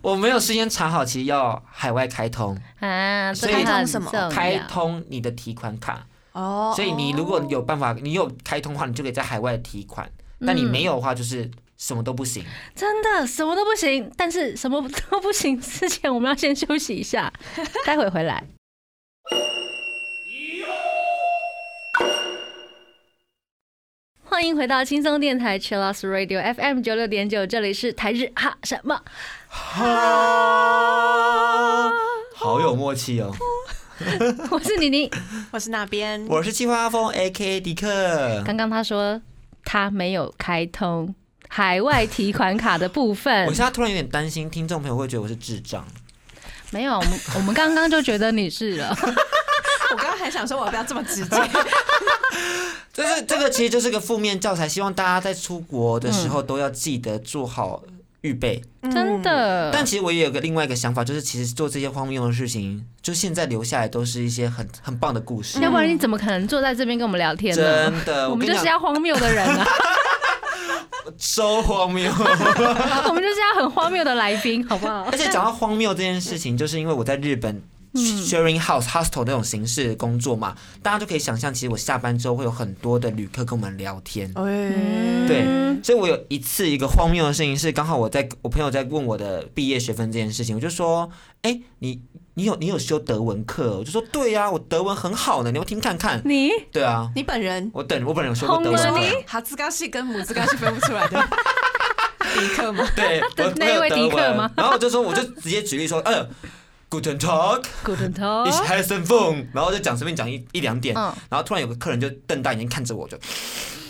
[0.03, 3.33] 我没有事先查好，其实要海外开通，啊？
[3.33, 6.07] 所以开通什么开通你的提款卡。
[6.33, 10.11] 哦，所以你如果有办法，你有开通的话，你就可以在海外提款。
[10.47, 12.45] 但你没有的话，就是什么都不行。
[12.75, 17.33] 真的什么都不行，但是什么都不行之前，我们要先休息一下，
[17.87, 18.45] 待会回来。
[24.33, 28.99] 欢迎回到轻松电台 Chillus Radio FM 九六点九，这里是台日哈什么
[29.47, 29.85] 哈？
[32.35, 33.31] 好有默契哦！
[34.51, 35.11] 我是妮妮。
[35.51, 38.43] 我是那边，我是计划阿峰 A K 迪克。
[38.43, 39.21] 刚刚他说
[39.67, 41.15] 他没有开通
[41.49, 45.87] 海外提款卡的部分我分现，在突然有点担心，听众朋友会觉得我是智障。
[46.71, 48.97] 没有，我们我们刚刚就觉得你是了。
[49.93, 51.37] 我刚刚还想说我不要这么直接，
[53.13, 57.83] 就是这个，其实就是个负面教材，希望大家在出国的时候都要记得做好
[58.23, 58.63] 预备。
[58.91, 59.71] 真的。
[59.73, 65.61] 但其实我也有个另外一个想法，就是其实做这些荒谬的事情，就现在留下来都是一些很很棒的故事。
[65.61, 67.91] 要不然你怎么可能坐在这边跟我们聊天呢？
[67.91, 69.67] 真的，我们就是要荒谬的人啊，
[71.19, 72.11] 收荒谬。
[72.17, 75.19] 我们就是要很荒谬的来宾，好不好而？
[75.19, 77.63] 且讲到荒谬这件事情，就是因为我在日本。
[77.95, 84.33] Sharing house hostel 那种形式工作嘛，大家就可以想象，其实我下班之后会有很多的旅客跟我们聊天。
[84.37, 85.27] 嗯。
[85.27, 85.45] 对，
[85.83, 91.09] 所以我有一次一个荒谬的事情是，刚好我在我朋友在问我的毕业学分这件事情，我就说，
[91.43, 92.03] 哎、你
[92.35, 93.71] 你有你有修德文课？
[93.71, 93.77] 哦？
[93.79, 96.21] 我就说对呀、我德文很好呢，你要听看看。
[96.25, 96.51] 你？
[96.73, 97.71] 对啊，你本人？
[97.73, 99.01] 我等我本人有修过德文课。
[99.27, 101.23] 哈兹嘎系跟母兹嘎系分不出来的。
[102.35, 102.87] 迪克吗？
[102.97, 103.21] 对，
[103.57, 104.51] 那位迪克吗？
[104.57, 106.27] 然后我就说，我就直接举例说，呃
[106.93, 107.65] ，Guten Tag。
[107.85, 113.17] Guten Tag，Ich heiße Feng，然后就讲随便讲一一两点，嗯然后突然有个客人就瞪大眼睛看着我，就，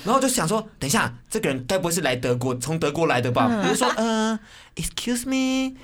[0.05, 3.51] 然后就想说，等一下，这个人该不会是来德国从德国来的吧？
[3.65, 4.39] 我就说，呃
[4.77, 5.77] ，Excuse me，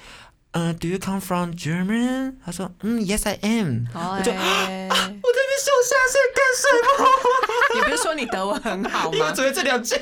[0.53, 2.35] 呃，Do you come from German？
[2.45, 3.87] 他说，嗯，Yes I am。
[3.93, 4.39] 我就就 我在
[4.87, 7.09] 那边笑下限干什么？
[7.75, 9.17] 你不是说你德文很好吗？
[9.19, 9.97] 因为昨天这两句，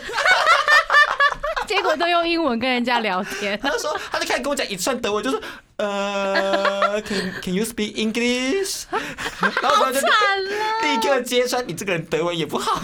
[1.68, 3.58] 结果都用英文跟人家聊天。
[3.60, 5.40] 他就说，他就开始跟我讲一串德文，就说，
[5.76, 8.84] 呃，Can Can you speak English？
[9.62, 12.80] 然后我就立刻揭穿你这个人德文也不好。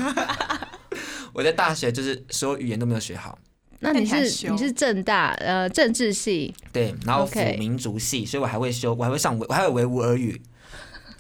[1.33, 3.39] 我在大学就是所有语言都没有学好，
[3.81, 10.43] 那你是你是正大呃政治系，对，然后辅民族系，所以我还会修，我还会上维，我还有维吾尔语。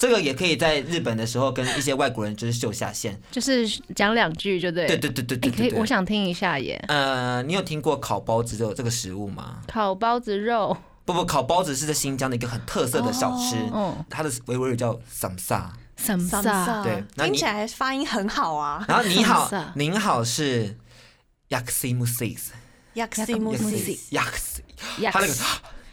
[0.02, 3.16] 这个也可以在日本的时候跟一些外国人就是秀下限。
[3.30, 4.84] 就是讲两句就对。
[4.84, 5.78] 对对对对哎可以，对对对。
[5.78, 6.84] 我想听一下耶。
[6.88, 9.58] 呃，你有听过烤包子这个这个食物吗？
[9.68, 15.66] 烤包子肉，不不，烤包子是在新疆的一个很特色的小吃，嗯，它的维吾尔语叫 samsa。
[15.96, 16.82] 什么桑萨？
[16.82, 18.84] 对听起来发音很好啊。
[18.88, 20.76] 然后你好 Samsa，您好是
[21.50, 22.46] yaksimusis。
[22.94, 24.58] 亚克西姆西 yaksi，
[25.12, 25.34] 它那个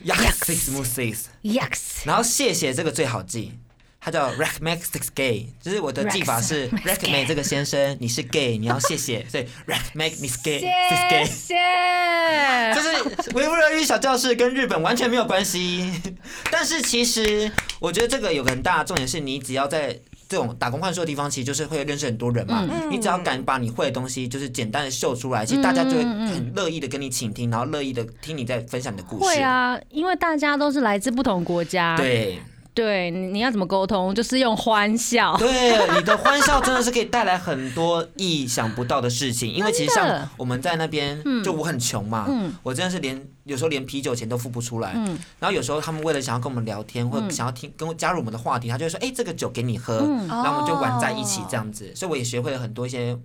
[0.03, 3.59] yaksimusis，yaks 然后谢谢这个最好记，
[4.01, 10.59] 他叫 r e c m a x Six Gay，就是我的技法是 Rekmek 这个先生你是 gay，你要谢谢， 所以 Rekmek 你是 gay
[10.59, 10.67] 谢
[11.09, 12.73] Gay，谢谢。
[12.73, 15.91] 就是维吾尔语小教室跟日本完全没有关系。
[16.49, 22.65] 但是其实我觉得这个有个很大的重点是，你只要在这种打工换宿的地方，其实就是会认识很多人嘛。
[22.71, 29.25] 嗯你只要敢把你会的东西，就是简单的秀出来，其实大家就会很乐意的跟你倾听，然后乐意的听你在分享你的故事。
[29.25, 32.39] 会，啊，因为大家都是来自不同国家，对。
[32.79, 34.15] 对，你你要怎么沟通？
[34.15, 35.35] 就是用欢笑。
[35.35, 35.49] 对，
[35.97, 39.53] 你的欢笑真的是可以带来很多意想不到的事情。
[39.53, 44.93] 因为其实像我们在那边，就我很穷嘛，嗯我真的是连有时候连啤酒钱都付不出来。
[44.95, 49.97] 嗯然后有时候他们为了想要跟我们聊天，或者想要听跟我加入我们的话题，他就会说：“哎、这个酒给你喝。
[49.99, 51.93] 嗯然后我们就玩在一起这样子。
[51.93, 53.17] 所以我也学会了很多一些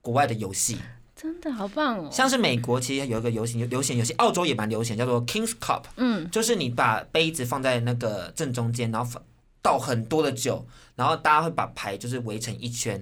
[0.00, 0.78] 国外的游戏。
[1.16, 2.08] 真的好棒哦！
[2.12, 9.20] 像是美国其实有一个游行流行游戏，澳洲也蛮流行，叫做 Kings Cup，嗯，就是你把杯子放在那个正中间，然后
[9.62, 12.98] 倒很多的酒，然后大家会把牌就是围成一圈，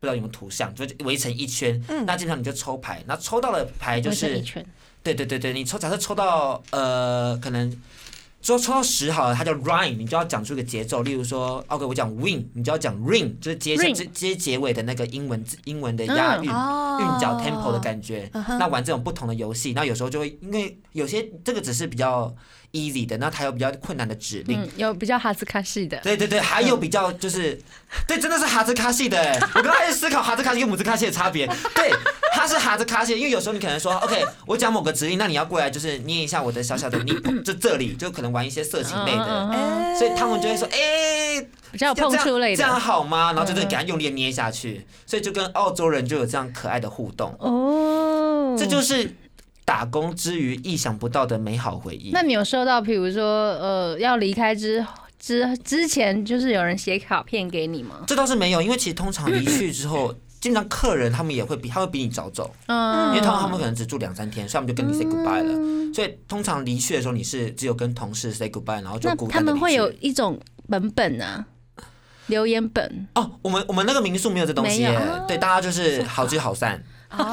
[0.00, 4.42] 不知道有没有图像，就围成一圈，嗯那基本上你就抽牌，那抽到的牌就是
[5.02, 7.72] 对对对对，你抽假设抽到呃可能。
[8.42, 11.02] 说抽到十好了，它叫 rhyme，你就要讲出一个节奏。
[11.02, 18.28] 例如说，OK，我讲 win，你就要讲 ring，就是接接接结尾的那个英文字英文的押韵、哦韵脚 tempo 的感觉。
[18.32, 22.34] 那玩这种不同的游戏，那有时候就会因为有些这个只是比较
[22.72, 24.60] easy 的，那它有比较困难的指令。
[24.60, 27.58] 嗯，有比较哈兹卡系的，对对对，还有比较就是，
[28.08, 29.38] 对，真的是哈兹卡系的欸。
[29.54, 31.46] 我刚才在思考哈兹卡系跟姆兹卡系的差别。
[31.74, 31.90] 对，
[32.32, 42.80] 它是哈兹卡西，因为有时候你可能说，OK，我讲某个指令，那你要过来就是捏一下我的小小的你，就这里就可能玩一些色情类的，所以他们就会说，哎、比较碰触类这样这样。
[42.80, 43.32] 好吗？
[43.32, 49.14] 然后就是给他用力地捏下去，所以就跟澳洲人就有这样可爱的互动，哦，这就是
[49.72, 52.10] 打工之余意想不到的美好回忆。
[52.12, 54.86] 那你有收到，比如说，呃，要离开之
[55.18, 58.04] 之之前，就是有人写卡片给你吗？
[58.06, 62.54] 这倒是没有，因为其实通常离去之后， 经常客人他们也会比他会比你早走。
[62.66, 65.94] 嗯，因为通常他们可能只住两三天，所以他们就跟你 say goodbye 了。
[65.94, 71.46] 所以通常离去的时候，你是只有跟同事 say goodbye，然后就孤单他们会有一种本本啊，
[72.26, 73.08] 留言本。
[73.14, 77.24] 哦，我们我们那个民宿没有这东西耶，对，大家就是好聚好散，哦，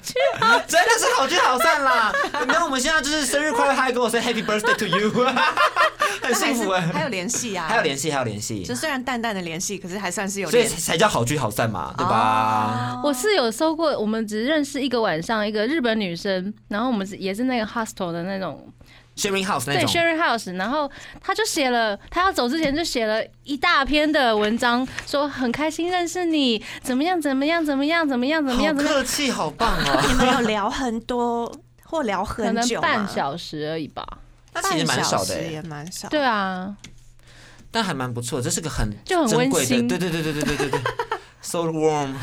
[0.00, 2.12] 真的是好聚好散啦。
[2.40, 5.10] 你看我们现在就是生日快乐，他还跟我 say happy birthday to you，
[6.22, 6.80] 很幸福哎。
[6.92, 10.64] 还有联系啊，还有联系，还有联系就，虽然淡淡的联系，可是还算是有所以。
[10.64, 13.00] 才叫好聚好散嘛，对吧？
[13.04, 18.66] 我是有收过，我们只认识一个晚上，一个日本女生，然后我们是也是那个 hostel 的那种
[19.20, 30.02] sharing house 那对，sharing house，然后他就写了，他要走之前就写了一大篇的文章，说很开心认识你，怎么样怎么样怎么样怎么样怎么样好怎么样，客气，好棒哦。
[30.08, 31.52] 你们有聊很多
[31.84, 34.06] 或聊可能很久吗半小时而已吧。
[34.52, 36.08] 那其实蛮少的半小时，也蛮少。
[36.08, 36.74] 对啊，
[37.70, 40.80] 但还蛮不错，这是个很就很温馨对对对对对对对对，
[41.40, 42.14] so warm。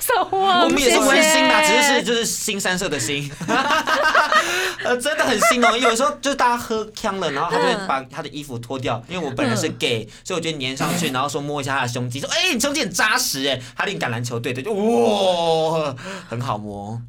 [0.00, 3.30] 手我我们也是温馨啦，只是是就是新三色的心，
[4.84, 5.76] 呃，真的很新哦。
[5.76, 15.94] 有时候就是大家喝呛了，然后他就会把他的衣服脱掉，因为我本人是 gay，所以我就粘上去，然后说摸一下他的胸肌，说哎、你胸肌很扎实哎，他练橄榄球队的，就哇，
[16.28, 17.00] 很好摸。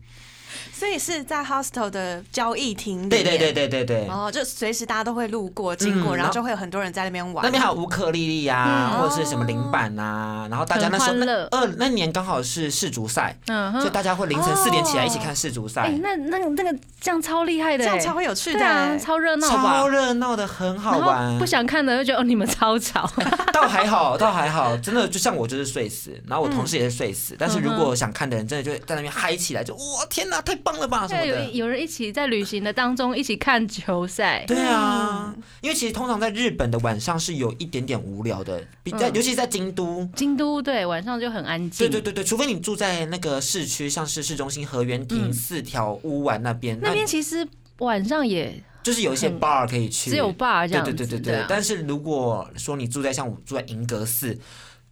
[0.81, 3.07] 所以是在 hostel 的交易厅里。
[3.09, 4.07] 对对对对对对。
[4.07, 7.45] 哦，就随时大家都会路过经过，嗯然后就会有很多人在那边玩。
[7.45, 15.89] 那边还有乌克丽丽呀，嗯或者是什么铃板啊，然后大家那时候那很欢乐二那年刚好是世足赛，嗯，所以大家会凌晨四点起来一起看世足哎、赛。
[16.01, 19.87] 那那个那个这样超厉害的、欸，这样超会有趣的啊，欸超热闹吧超？
[19.87, 21.37] 热闹的，很好然玩后。
[21.37, 23.07] 不想看的就觉得哦，你们超吵。
[23.53, 27.35] 倒还好，倒还好，真的就像我就是睡死，然后我同事也是睡死。
[27.37, 31.51] 但是如果想看的人，真的就在那边嗨起来，就哇天哪，太棒了吧什么的。
[31.51, 40.07] 有人一起在旅行的当中一起看球赛，对啊，因为其实通常在日本的晚上是有一点点无聊的，比在嗯尤其是在京都。
[40.15, 41.87] 京都对晚上就很安静。
[41.87, 47.47] 对对对对，除非你住在那个市区，像是市中心河原町、嗯四条屋丸那边，那边其实
[47.79, 50.93] 晚上也就是有一些 bar 可以去，只有 bar 这样对。
[50.93, 51.35] 对对对对。
[51.35, 54.37] 啊但是如果说你住在像我住在银阁寺，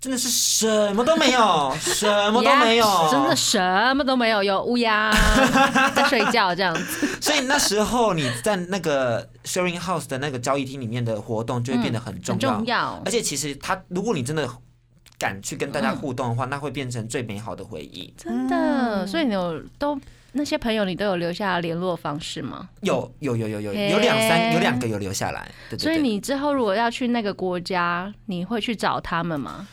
[0.02, 5.12] 真的是什么都没有， 什么都没有，呀真的什么都没有，有乌鸦
[5.94, 7.06] 在睡觉这样子。
[7.20, 13.12] 所以那时候你在那个 sharing house 的那个交易厅里面的活动就会变得很重很要，重要而。
[13.12, 14.50] 且其实他，如果你真的
[15.18, 18.14] 敢去跟大家互动的话，那会变成最美好的回忆。
[18.18, 20.00] 真的，所以你有都
[20.32, 22.70] 那些朋友，你都有留下联络方式吗？
[22.84, 25.84] 有有有有有嘿有两三有两个有留下来，对对对。
[25.84, 29.68] 所以你之后如果要去那个国家，你会去找他们吗？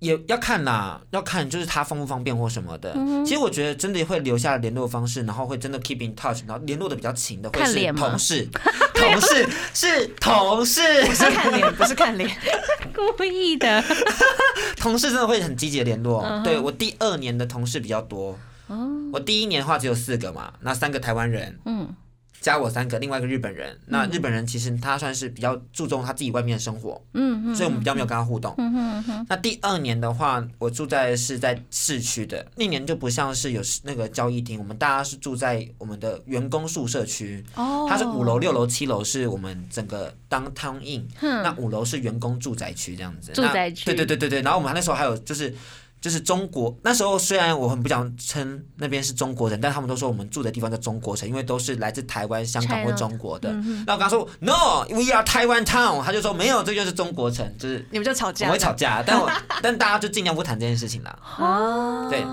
[0.00, 2.92] 也要看啦，要看就是他方不方便或什么的。
[2.96, 8.48] 嗯其实我觉得真的会留下联络方式，然后会真的 keep in touch，然后联络的比较勤的会 是同事，
[8.94, 12.30] 同事是同事，不是看脸，不是看脸，
[12.94, 13.84] 故意的。
[14.76, 16.24] 同事真的会很积极的联络。
[16.42, 21.94] 对我第二年的同事比较多，哦，我第一年的话只有四个嘛，那三个台湾人嗯，
[22.40, 23.78] 加我三个，另外一个日本人。
[23.86, 28.54] 那日本人其实他算是比较注重他自己外面的生活，嗯嗯所以我们比较没有跟他互动。
[28.58, 43.32] 嗯哼哼，那第二年的话，我住在是在市区的，那年就不像是有那个交易厅，我们大家是住在我们的员工宿舍区，哦它是五楼、六楼、七楼是我们整个 downtown in，那五楼是员工住宅区这样子。
[43.32, 45.54] 住宅区那对对对对对，然后我们那时候还有就是。
[46.00, 53.52] 就是中国那时候虽然我很不想称那边是中国人，但他们都说我们住的地方叫中国城，因为都是来自台湾、香港或中国的。
[53.86, 59.30] 那我跟他说 No，we are Taiwan town，他就说没有，这就是中国城，就是你们就吵架，我会吵架， 但我
[59.62, 61.18] 但大家就尽量不谈这件事情了。
[61.38, 62.24] 哦，对。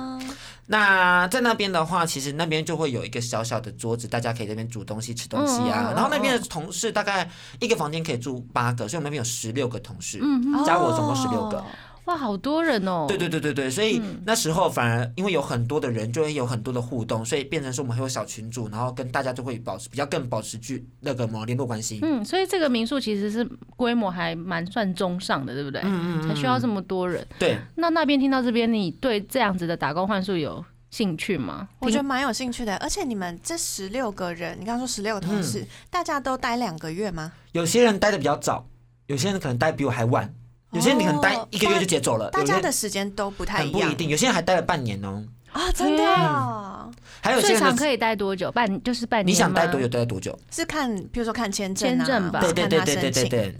[0.69, 5.93] 那在那边的话，其实那边就会有一个小小的桌子，大家可以在那边煮东西、吃东西啊。
[5.95, 7.29] 然后那边的同事大概
[7.61, 11.63] 一个房间可以住八个，所以我们那边有十六个同事，嗯加我总共十六个。
[12.07, 13.05] 哦哇，好多人哦。
[13.07, 21.99] 对对对对对，所以嗯那时候反而因为有很多的人，就会有很多的互动，所以变成说我们会有小群组，然后跟大家就会保持比较更保持距那个什么联络关系。
[22.01, 23.43] 嗯，所以这个民宿其实是
[23.75, 25.81] 规模还蛮算中上的，对不对？
[25.83, 27.25] 嗯嗯才需要这么多人。
[27.37, 31.67] 对，那那边听到这边，你对这样子的打工换宿有兴趣吗？
[31.79, 37.33] 我觉得蛮有兴趣的，而且你们这十六个人，你刚刚说十六个同事，嗯大家都待两个月吗？
[37.51, 38.65] 有些人待的比较早，
[39.07, 40.33] 有些人可能待比我还晚，
[40.71, 46.91] 有些你可能待哦一个月就直接走了，大家的时间都不太一样很不一定，有些人还待了半年哦，啊，真的哦
[47.21, 48.51] 还有些人的最长可以待多久？
[48.51, 49.27] 半就是半年。
[49.27, 49.87] 你想待多久？
[49.87, 50.37] 待多久？
[50.51, 53.11] 是看，比如说看签证啊，签证吧对对对对对。
[53.11, 53.55] 对对。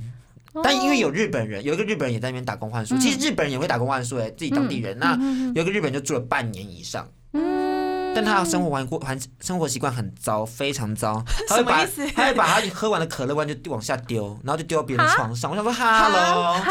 [0.63, 4.97] 但因为有日本人，有一个日本人也在那边打工换宿，嗯其实日本人也会打工换宿哎，自己当地人。
[4.97, 7.76] 那嗯有一个日本人就住了半年以上，嗯
[8.18, 11.24] 但他的生活环环生活习惯很糟，非常糟。
[11.47, 15.51] 他会把他会把他喝完的可乐罐就往下丢，然后就丢到别人床上。
[15.51, 16.09] 我想说哈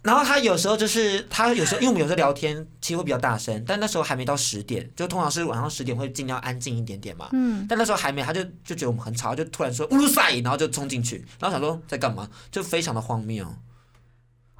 [0.00, 7.28] 然后他有时候就是他有时候，因为我们有时候聊天其实会比较大声，但那时候还没到十点，就通常是晚上十点会尽量安静一点点嘛。
[7.32, 13.46] 嗯，但那时候还没，他就就觉得我们很吵，就突然说乌鲁塞，然后就冲进去，然后想说在干嘛，就非常的荒谬。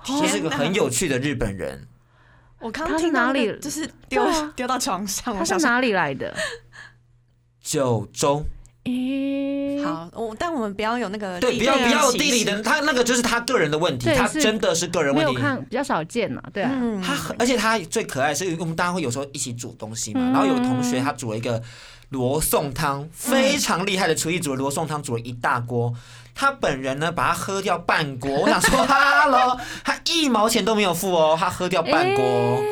[0.05, 1.89] 这是一个很有趣的日本人，
[2.61, 4.25] 我刚刚听哪里就是丢
[4.57, 6.35] 丢到床上，他我想说是哪里来的？
[7.63, 8.45] 九州。
[8.85, 15.43] 诶，好，我但我们不要有那个对，不要不要有地理的，他那个就是他个人的问题，他真的是个人没有问题。
[15.43, 21.63] 看比较少见嘛，对啊，嗯他很而且他最可爱的是，我们大家会有时候一起煮东西嘛，嗯然后有同学他煮了一个
[22.09, 25.93] 罗宋汤，非常厉害的厨艺，煮了罗宋汤，煮了一大锅。
[26.41, 28.31] 他本人呢，把它喝掉半锅。
[28.31, 32.63] 我想说，Hello， 他一毛钱都没有付哦，他喝掉半锅。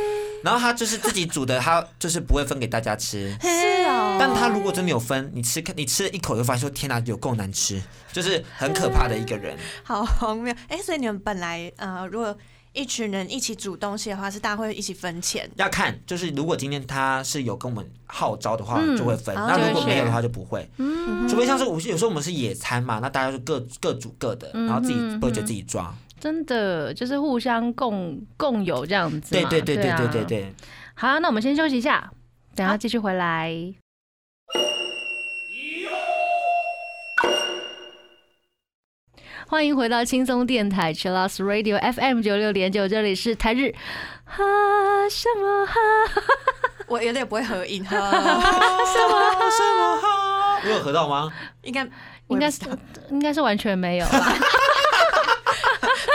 [0.44, 3.36] 然后他就是自己煮的，他就是不会分给大家吃。
[3.42, 3.48] 是
[3.88, 9.56] 哦，但他如果真的有分，你吃你吃了一口就发现说，天哪，有够难吃，就是很可怕的一个人。
[9.82, 10.54] 好荒谬。
[10.68, 12.36] 哎，所以你们本来呃，如果
[12.77, 15.51] 一群人一起煮东西的话，是大家会一起分钱。
[15.57, 20.68] 要看，就是如果今天他是有跟我们号召的话，嗯就会分；哦那如果没有的话，就不会。
[20.77, 25.93] 嗯，除非像是我有时候我们是野餐嘛，那大家就各各煮各的，然后自己嗯哼 budget 自己抓。
[26.20, 29.49] 真的就是互相共共有这样子嘛。
[29.49, 30.55] 对对对对啊对对对。
[30.95, 32.12] 好，那我们先休息一下，
[32.55, 33.74] 等下继续回来。
[39.49, 43.72] 欢迎回到轻松电台 c h i l l o s Radio FM 九六点九，这里是台日
[44.24, 44.42] 哈
[45.09, 45.72] 什么哈，
[46.88, 50.61] 我有点不会合音，哈 什么什么哈？
[50.64, 51.32] 我有合到吗？
[51.62, 51.86] 应该
[52.26, 52.61] 应该是
[53.11, 54.34] 应该是完全没有 吧。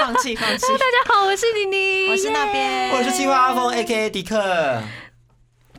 [0.01, 0.65] 放弃放弃。
[0.73, 4.81] 大家好，我是妮妮，我是那边，我是青蛙阿峰 A K A 迪克，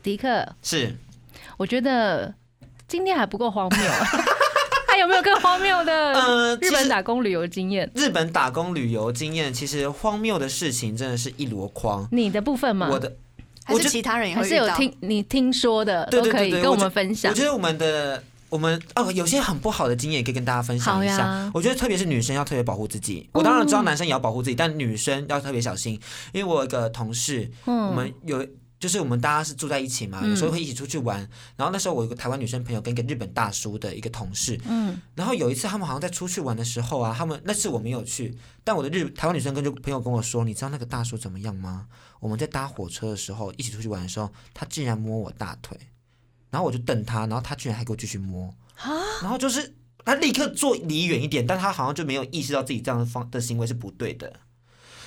[0.01, 0.55] 迪克。
[0.63, 0.95] 是
[1.57, 2.33] 我觉得
[2.87, 3.79] 今天还不够荒谬，
[4.93, 7.89] 还有没有更荒谬的呃，日本打工旅游经验？
[7.95, 12.07] 日本打工旅游经验，其实荒谬的事情真的是一箩筐。
[12.11, 12.87] 你的部分吗？
[12.91, 13.11] 我的
[13.65, 14.47] 还我觉得是其他人也还会。
[14.47, 17.35] 是有听你听说的，对对都可以跟我们分享我。
[17.35, 21.49] 觉得我们的我们哦，有些很不好的经验也可以跟大家分享一下。
[21.55, 23.27] 我觉得特别是女生要特别保护自己。
[23.31, 25.99] 我当然知道男生也要保护自己，但女生要特别小心。
[26.33, 28.45] 因为我有一个同事，嗯我们有。
[28.83, 31.17] 就是我们大家是住在一起嘛，有时候会一起出去玩。
[31.55, 41.87] 然后那时候我有个台湾女生朋友跟一个日本大叔的一个同事，嗯，然后有一次他们好像在出去玩的时候啊，他们那次我没有去，但我的日台湾女生跟就朋友跟我说，你知道那个大叔怎么样吗？
[42.19, 45.79] 我们在搭火车的时候一起出去玩的时候，他竟然摸我大腿，
[46.49, 48.53] 然后我就瞪他，然后他居然还给我继续摸，
[49.21, 49.73] 然后就是
[50.03, 54.41] 他立刻坐离远一点，但他好像就没有意识到自己这样的方的行为是不对的，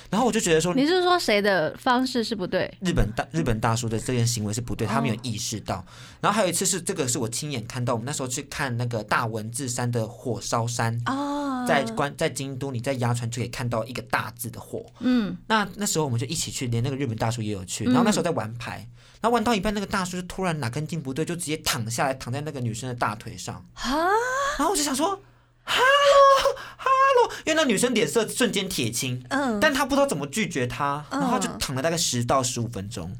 [0.09, 2.73] 然后我就觉得说，你是说谁的方式是不对？
[2.81, 5.85] 日本大日本大叔的这件行为是不对，他哦没有意识到。
[6.21, 10.99] 然后还有一次是这个是我亲眼看到，我们那时候去看那个大文字山的火烧山。
[11.05, 14.85] 啊，在关在京都，你在鸭川就可以看到一个大字的火。
[14.99, 17.83] 嗯，那那时候我们就一起去，连那个日本大叔也有去。
[17.85, 18.87] 然后那时候在玩牌，
[19.21, 23.55] 然后玩到一半，那个大叔就突然哪根筋不对，就直接躺下来，躺在那个女生的大腿上。
[23.73, 23.91] 啊，
[24.57, 25.19] 然后我就想说
[25.67, 33.15] ，Hello Hello，因为那女生脸色瞬间铁青，嗯，但她不知道怎么拒绝他，然后她就嗯躺了大概十到十五分钟。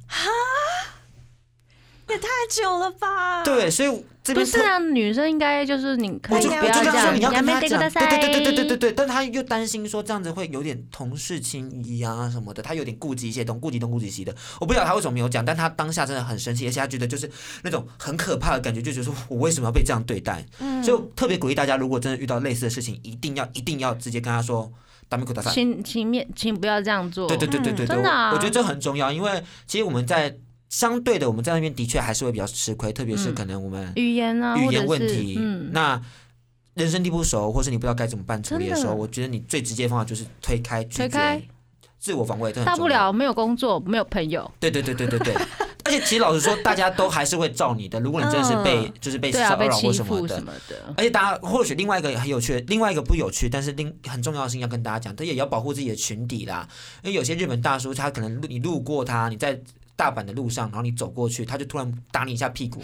[2.10, 3.44] 也太久了吧？
[3.44, 7.16] 对，所以这边不是啊，女生应该就是你，我以不要这样。
[7.16, 8.92] 你要跟他讲，对对对对对对对。
[8.94, 14.34] 但他又担心说这样子会有点同事情谊啊什么的，他有点顾及一些东顾及东顾及西的。
[14.60, 17.30] 我不晓得他为什么没有讲，但他当下真的很生气，而且他觉得就是
[17.64, 20.46] 那种很可怕的感觉，就觉得说我为什么要被这样对待？
[20.60, 24.72] 嗯，所以特别鼓励大家，如果真的遇到类似的事情，一定要一定要直接跟他说，
[25.10, 27.28] 大门口大，请请面，请不要这样做。
[27.28, 30.38] 对对对对对对，真的，我觉得这很重要，因为其实我们在。
[30.70, 36.02] 相对的，我们在那边的确还是会比较吃亏，特别是嗯可能我们语言啊，语言问题，嗯，那
[36.74, 41.48] 人生地不熟，或是你不知道该怎么办处理的时候，我觉得你最直接的方法就是推开、拒推开绝、
[42.00, 42.88] 自我防卫，大不。
[42.88, 45.36] 了没有工作，没有朋友，对对对对对对。
[45.88, 47.98] 而且其实老实说，大家都还是会照你的。
[48.02, 50.20] 如果你真的是被、嗯就是被骚扰或什么
[50.68, 56.68] 的而且大家或许另外一个很有趣的，另外一个不有趣，但是另很重要的事情要跟大家讲，他也要保护自己的群体啦。
[57.04, 59.58] 因为有些日本大叔，他可能路你路过他，你在
[59.98, 62.82] 大阪的路上，然后你走过去，他就突然打你一下屁股，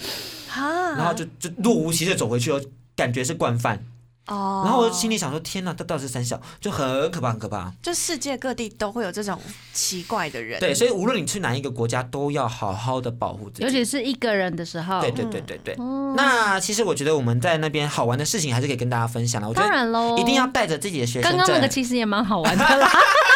[0.51, 2.61] 啊，然后就就若无其事走回去哦，
[2.97, 3.81] 感觉是惯犯。
[4.27, 7.69] 哦，然后我心里想说，天哪，这到底是三小，就很可怕，很可怕。
[7.81, 9.37] 就世界各地都会有这种
[9.73, 13.63] 奇怪的人，对，所以无论你去哪一个国家，都要好好的保护自己。
[13.65, 15.75] 尤其是一个人的时候，对对对对对。
[15.75, 19.49] 哦那其实我觉得我们在那边好玩的事情还是可以跟大家分享的。
[19.49, 22.87] 我觉得当然喽，一定要带着自己的学生刚刚那个，其实也蛮好玩的啦，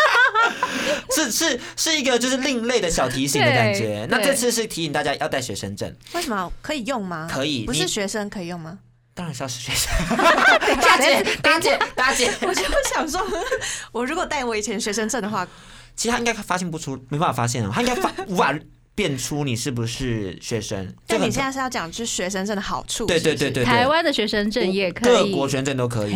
[1.15, 4.07] 是是是一个就是另类的小提醒的感觉。
[4.09, 7.27] 那这次是提醒大家要带学生证，为什么可以用吗？
[7.31, 8.79] 可以不是学生可以用吗？
[9.13, 9.91] 当然是要是学生。
[10.79, 13.19] 大姐，大姐，大姐，我就想说，
[13.91, 15.47] 我如果带我以前学生证的话，
[15.95, 18.53] 其实他应该发现不出，没办法发现啊，他应该发无法
[18.97, 20.91] 辨出你是不是学生。
[21.05, 26.11] 但你现在是要讲就是学生证的好处，对是是对对对对，台湾的学生证也可以，各国学生证都可以。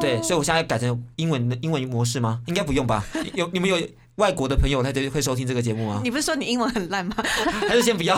[0.00, 2.40] 对，所以我现在改成英文的英文模式吗？
[2.46, 3.04] 应该不用吧？
[3.34, 3.76] 有你们有
[4.14, 6.00] 外国的朋友他就会收听这个节目吗？
[6.04, 7.16] 你不是说你英文很烂吗？
[7.68, 8.16] 还是先不要？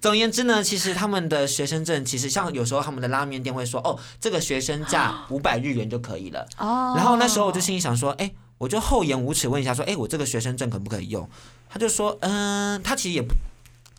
[0.00, 6.44] 总而言之呢，其实他们的学生证，其实像有时候他们的拉面店会说，哦，这个学生价 五百日元就可以了。
[6.58, 11.28] 哦然后那时候我就心里想说，哎，我就厚颜无耻问一下说，哎，我这个学生证可不可以用？
[11.68, 13.34] 他就说，嗯，他其实也不。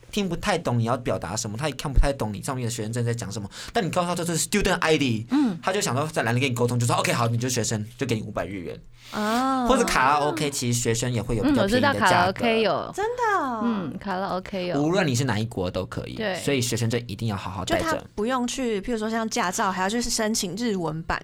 [0.09, 3.47] 听不太懂你要表达什么，他也看不太懂你上面的学生证在讲什么。
[3.73, 8.79] 但你告诉他这是 student ID，嗯，他就想说再来跟你沟通，就说 OK 好，你就学生，就给你五百日元。
[9.11, 12.39] 哦，或者卡拉 OK，其实学生也会有比嗯，较便宜我知道卡拉的价格。
[12.39, 16.15] OK 有，真的哦，嗯，卡拉 OK 有，无论你是哪一国都可以。
[16.15, 18.07] 对所以学生证一定要好好就他带着。
[18.15, 21.21] 不用去，譬如说像驾照，还要去申请日文版，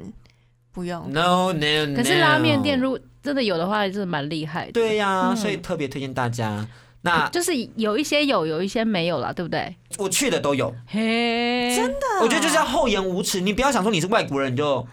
[0.74, 1.02] 不用。
[1.12, 1.96] No No No。
[1.96, 4.72] 可是拉面店如果真的有的话，真的蛮厉害的。
[4.74, 6.68] 对呀、嗯所以特别推荐大家。
[7.06, 9.76] 那就是有一些有，有一些没有了，对不对？
[9.98, 14.88] 我去的都有，嘿，真的，我觉得就是要厚颜无耻，你不要想说你是外国人你就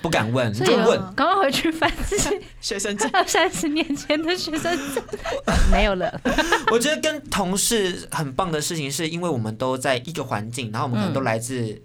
[0.00, 1.14] 不敢问，就问。
[1.16, 2.30] 赶快回去翻自己
[2.62, 5.02] 学生证二三十年前的学生证，
[5.72, 6.20] 没有了。
[6.70, 11.82] 我觉得跟同事很棒的事情，是因为我们都在一个环境，然后我们可能都来自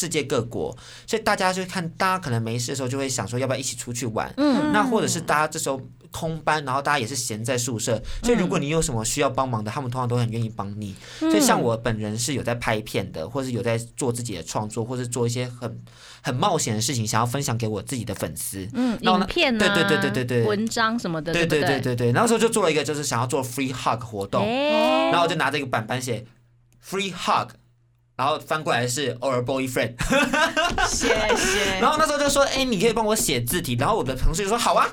[0.00, 0.74] 世界各国，
[1.06, 4.32] 所以大家就看大家可能没事的时候就会想说要不要一起出去玩。
[4.38, 5.78] 嗯，那或者是大家这时候
[6.10, 10.94] 空班，然后大家也是闲在宿舍，所以如果你有什么需要帮忙的，他们通常都很愿意帮你。
[11.18, 15.80] 所以像我本人是有在拍片的，或是有在做自己的创作，或是做一些很
[16.22, 18.66] 很冒险的事情，想要分享给我自己的粉丝。
[18.72, 26.24] 嗯，然后呢影片啊，对对对对对对文章什么的，对对对对对对，那时候就做了一个，就是想要做 free hug 活动，哎然后我就拿着一个板板写
[26.82, 27.50] free hug。
[28.20, 29.94] 然后翻过来是 Our boyfriend，
[30.86, 31.80] 谢谢。
[31.80, 34.86] 然后那时候就说，哎，你可以帮我写字体，然后我的同事就说好啊，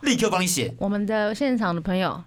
[0.00, 2.24] 立刻帮你写我们的现场的朋友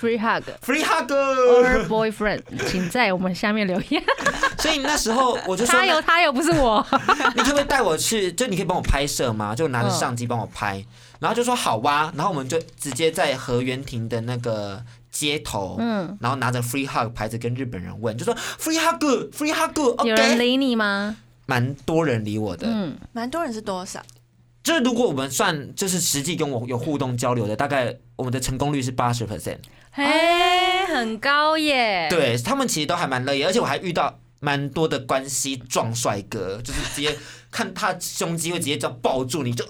[0.00, 4.02] ，free hug free Hug，Our boyfriend，请在我们下面留言。
[4.58, 6.84] 所以那时候我就说，他有他有，不是我。
[7.36, 8.32] 你可不可以带我去？
[8.32, 9.54] 就你可以帮我拍摄吗？
[9.54, 10.84] 就拿着相机帮我拍，
[11.20, 14.82] 然后就说好哇、然后我们就直接在河源亭的那个
[15.18, 21.16] 街头，嗯，然后拿着 free hug 牌子跟日本人问，就说 free hug free 有人理你吗？
[21.46, 22.66] 蛮多人理我的。
[22.68, 24.02] 嗯，蛮多人是多少？
[24.62, 29.58] 就是如果我们算就是实际跟我有互动交流的，大概我们的成功率是八十 percent。
[29.92, 30.04] 嘿，
[30.92, 37.16] 很高耶。，对他们其实都还蛮乐意，而且我还遇到蛮多的关系壮帅哥，就是直接
[37.50, 39.64] 看他胸肌会直接这样抱住你，就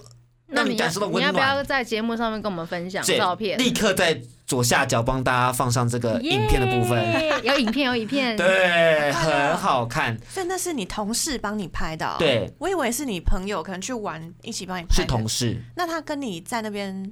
[0.47, 1.37] 那你要让你感受到你要不。
[1.37, 3.57] 要在节目上面跟我们分享照片？
[3.59, 6.97] 立刻在左下角帮大家放上这个影片的部分。
[7.21, 8.35] 耶有影片，有影片。
[8.37, 12.15] 对，很好看，所以那是你同事帮你拍的、哦？
[12.17, 15.05] 对，我以为是你朋友可能去玩一起帮你拍是。
[15.05, 17.11] 同事那他跟你在那边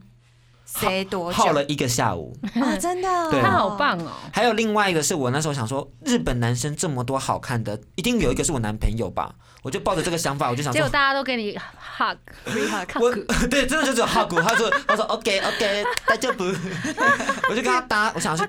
[0.80, 1.38] say 多久？
[1.38, 2.36] 耗了一个下午。
[2.55, 4.11] 啊，真的哦、对他好棒哦。
[4.32, 9.34] 还有另外一个是我那时候想说，日本男生这么多好看的，一定有一个是我男朋友吧？
[9.63, 10.89] 我就抱着这个想法，我就想说结果。
[10.89, 11.57] 大家都给你
[11.97, 12.17] hug
[13.01, 13.11] 我
[13.49, 16.43] 对，真的就只有 hug，他说他说 OK OK，大家不，
[17.49, 18.45] 我就跟他搭，我想说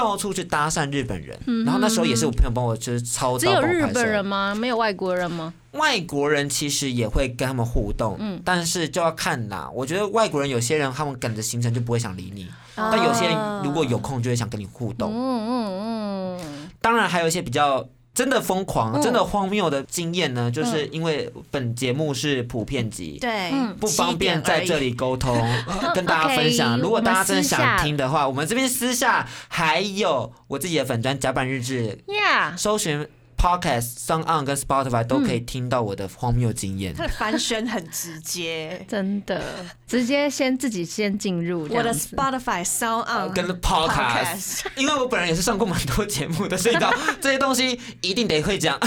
[0.00, 4.54] 到处去搭讪日本人，然后那时候也是我朋友帮我就是操有日本人，吗？
[4.54, 5.52] 没有外国人吗？
[5.72, 9.70] 外国人其实也会跟他们互动，嗯但是就要看啦。
[9.74, 15.12] 我觉得外国人有些人他们赶着行程就不会想理你，哦但有些人如果有空就会想跟你互动。
[15.12, 19.02] 嗯嗯嗯，当然还有一些比较真的疯狂、嗯。
[19.02, 25.36] 真的荒谬的经验呢，就是因为本节目是普遍级，对，嗯不方便在这里沟通，
[25.94, 26.78] 跟大家分享。
[26.78, 33.06] 如果大家真的想听的话，我们这边私下还有我自己的粉砖甲板日志，呀，搜寻
[33.40, 36.94] Podcast、s o n On 跟 Spotify 都嗯可以听到我的荒谬经验。
[36.94, 38.84] 他的翻身很直接。
[38.86, 39.42] 真的，
[39.86, 41.94] 直接先自己先进入我的。
[41.94, 48.78] Spotify Sound 呃 On 跟 podcast，因为我本人也是上过蛮多节目的，所以到 这些东西一定得会讲。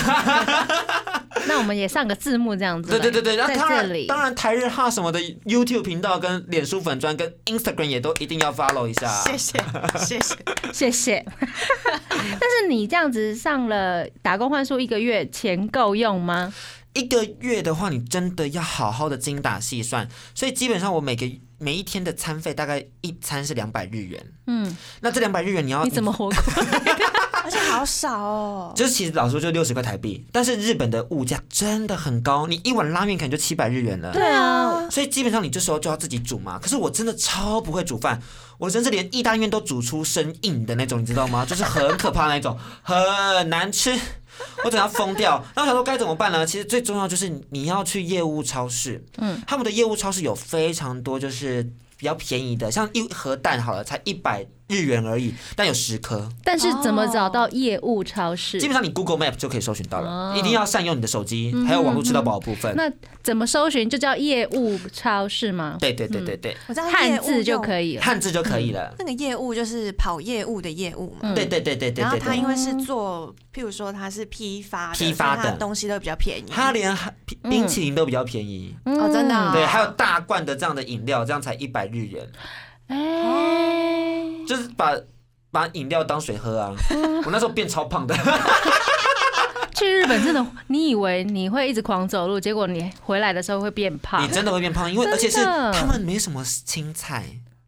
[1.47, 2.99] 那我们也上个字幕这样子来。
[2.99, 9.07] 对对对对，然后在当然这里当然台日哈什么的 YouTube 频道跟脸书粉专跟 Instagram 也都一定要 follow 一下。
[9.23, 9.59] 谢谢
[9.99, 10.35] 谢谢。
[10.71, 11.25] 谢谢。
[11.39, 16.53] 但是你这样子上了打工换宿一个月，钱够用吗？
[16.93, 21.25] 一个月的话，你真的要好好的精打细算，所以基本上我每个
[21.57, 24.23] 每一天的餐费大概一餐是两百日元。
[24.45, 26.35] 嗯，那这两百日元你要你怎么活过？
[27.43, 28.73] 而且好少哦。
[28.75, 34.11] 就是其实老实说就六十块台币，但是日本的物价真的很高，你一碗拉面可能就七百日元了。
[34.13, 36.57] 对啊，所以基本上你这时候就要自己煮嘛。
[36.59, 38.21] 可是我真的超不会煮饭，
[38.57, 41.45] 我甚至连意大利面都煮出生硬的那种，你知道吗？
[41.47, 43.93] 就是很可怕那种，很难吃。
[44.65, 45.43] 我等下疯掉。
[45.55, 46.43] 那我想说该怎么办呢？
[46.43, 51.61] 其实最重要就是你要去业务超市，嗯，他们的业务超市有非常多就是
[51.97, 56.29] 比较便宜的，像一盒蛋好了，才一百日元而已，但有十颗。
[56.43, 58.59] 但是怎么找到业务超市？
[58.59, 62.75] 基本上你 Google Map 就可以搜寻到了，哦一定要善用你的手机，还有网络吃到饱的部分。
[62.75, 62.91] 那
[63.23, 63.89] 怎么搜寻？
[63.89, 65.77] 就叫业务超市吗？
[65.79, 67.63] 对对对对对，我知道汉字就。
[67.63, 68.03] 可以了。
[68.03, 68.93] 汉字就可以了。
[68.99, 71.33] 那个业务就是跑业务的业务嘛。
[71.33, 72.27] 对对对对对然后对对。
[72.27, 76.43] 他因为是做，譬如说他是批发的，批发的东西都比较便宜。
[76.51, 76.93] 它连
[77.25, 82.27] 冰冰淇淋都比较便宜，哦真的啊对，还有大罐的这样的饮料，这样才一百日元，
[82.87, 84.93] 哎，就是把
[85.51, 86.71] 把饮料当水喝啊。
[87.25, 88.15] 我那时候变超胖的，
[89.73, 94.27] 去日本真的，你以为你会一直狂走路，结果你回来的时候会变胖你。
[94.27, 97.23] 真的会变胖，因为而且是他们没什么青菜，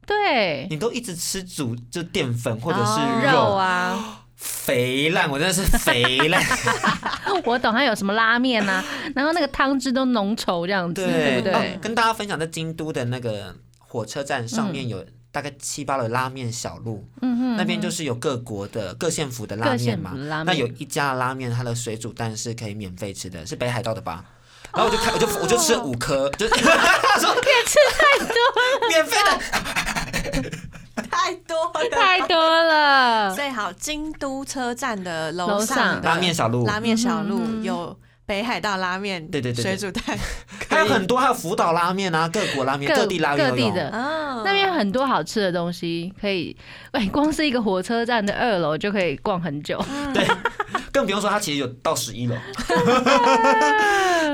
[0.05, 6.43] 对，你都一直吃煮就淀粉或者是哦肉肉，啊，肥烂，我真的是肥烂。
[7.45, 8.83] 我懂，还有什么拉面啊，
[9.15, 11.79] 然后那个汤汁都浓稠这样子，对不哦对？
[11.81, 13.53] 跟大家分享，在京都的那个
[13.87, 20.11] 火车站上面有大概七八的拉面小路，嗯哼，那边就是有各国的各县府的拉面嘛。
[20.15, 20.45] 拉面。
[20.45, 24.23] 那有一家拉面，它的水煮蛋是可以免费吃的，是北海道的吧？
[24.73, 28.35] 然后我就看，我就我就吃了五颗，就 说吃太多
[28.89, 30.49] 免费的，
[31.09, 36.01] 太多了，太多了，所以好，京都车站的楼楼上。
[36.01, 36.65] 拉面小路。
[36.65, 37.63] 拉面小路嗯。
[37.63, 39.77] 有北海道拉面，对对对对。
[39.77, 40.17] 水煮蛋，
[40.75, 43.49] 还有很多，还有福岛拉面啊，各国拉面，各各地拉面。
[43.49, 43.89] 各地的。
[43.89, 46.55] 啊那边很多好吃的东西，可以，
[46.91, 49.83] 哎，光是一个火车站的二楼就可以逛很久。
[50.13, 50.23] 对，
[50.95, 52.37] 更不用说它其实有到十一楼。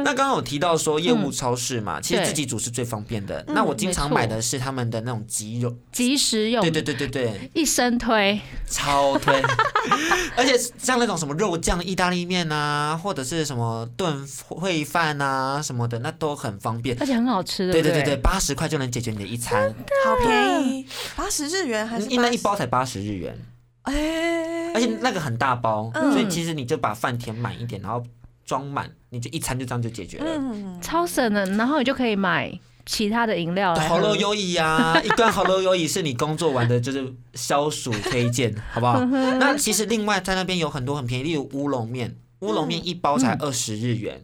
[0.03, 3.43] 那刚刚有提到说业务超市嘛，其实自己煮是最方便的。
[3.47, 8.39] 那我经常买的是他们的那种鸡肉，即食用，对对对对对，一生推，
[8.69, 9.41] 超推。
[10.37, 16.95] 而且像那种什么肉酱意大利面啊，或者是什么炖烩饭啊什么的，那都很方便。
[16.99, 17.81] 而且很好吃，不对？
[17.81, 19.73] 对对八十块就能解决你的一餐，
[20.05, 20.85] 好便宜，
[21.15, 23.35] 八十日元还是因为那一包才八十日元，
[23.83, 28.03] 哎，而且那个很大包，嗯所以其实你就把饭填满一点，然后
[28.45, 30.25] 装满，你就一餐就这样就解决了。
[30.27, 32.51] 嗯，超省的，然后你就可以买
[32.85, 33.73] 其他的饮料。
[33.75, 38.99] 好乐优饮啊，一罐好乐优饮是你工作完的，就是消暑推荐，好不好？
[39.39, 44.21] 那其实另外在那边有很多很便宜，例如乌龙面，乌龙面一包才二十日元，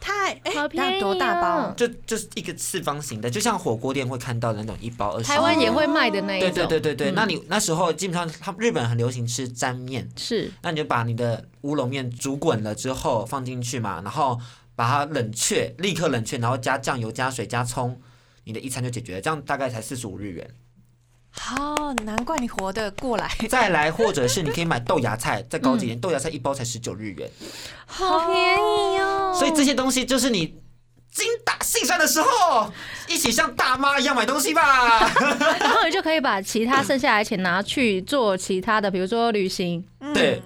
[0.00, 1.74] 太哎，好便宜那多大哦包？
[1.74, 5.24] 就就是一个四方形的，就像火锅店会看到的那种一包二十。
[5.24, 6.50] 台湾也会卖的那一种。
[6.50, 14.38] 对对对对，嗯那你那时候基本上他们日本很流行吃沾面，是那你就把你的乌龙面煮滚了之后放进去嘛，然后
[14.74, 18.00] 把它冷却，立刻冷却，然后加酱油、加水、加葱，
[18.44, 20.48] 你的一餐就解决了，这样大概才四十五日元。
[21.40, 27.30] 好，难怪你活得过来，再来，或者是你可以买豆芽菜，再高级一点，豆芽菜一包才十九日元。
[27.86, 29.34] 好便宜哦。
[29.38, 30.46] 所以这些东西就是你
[31.10, 32.70] 精打细算的时候，
[33.08, 35.08] 一起像大妈一样买东西吧。
[35.60, 39.82] 然后你就可以把其他剩下来的钱拿去做其他的，比如说旅行。
[40.12, 40.42] 对，哦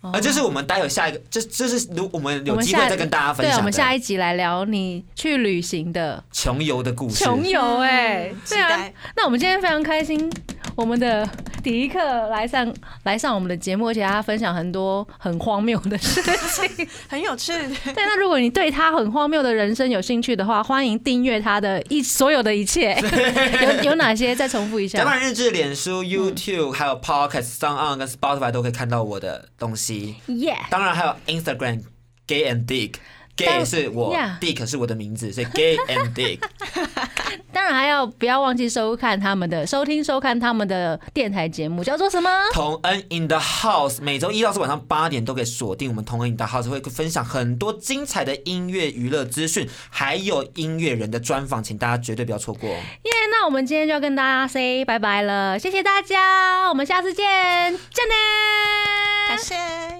[0.00, 3.58] 啊，这是我们待会下一个，这这是如我们有机会再跟大家分，享对。
[3.58, 7.24] 我们下一集来聊你去旅行的穷游的故事。
[7.24, 8.90] 穷游哎、嗯期对啊。
[9.14, 10.32] 那我们今天非常开心，
[10.80, 11.28] 我们的
[11.62, 17.52] 迪克来上来上我们的节目，而且他分享很多很荒谬的事情， 很有趣。
[17.92, 22.96] 对，那如果你对他很荒谬的人生有兴趣的话，欢迎订阅他的一所有的一切。
[23.84, 24.34] 有有哪些？
[24.34, 25.00] 再重复一下。
[25.00, 30.16] 甲板日志、脸书、YouTube，还有 Podcast、s o n On 跟 Spotify 都可以看到我的东西。
[30.28, 30.56] 耶！
[30.70, 31.82] 当然还有 Instagram
[32.26, 32.94] Gay and Dick。
[33.36, 36.40] Gay 是我，Dick 是我的名字，所以 Gay and Dick。
[37.52, 42.30] 当然还要不要忘记收看他们的收听收看他们的电台节目，叫做什么？
[42.52, 52.68] 同恩 in the house，每周一到四晚上八点都可以锁定我们同恩 in the house，会分享很多精彩的音乐娱乐资讯，还有音乐人的专访，请大家绝对不要错过。
[52.68, 57.24] 耶，那我们今天就要跟大家 say 拜拜了，谢谢大家，我们下次见，
[57.92, 58.14] 见呢，
[59.28, 59.99] 感谢。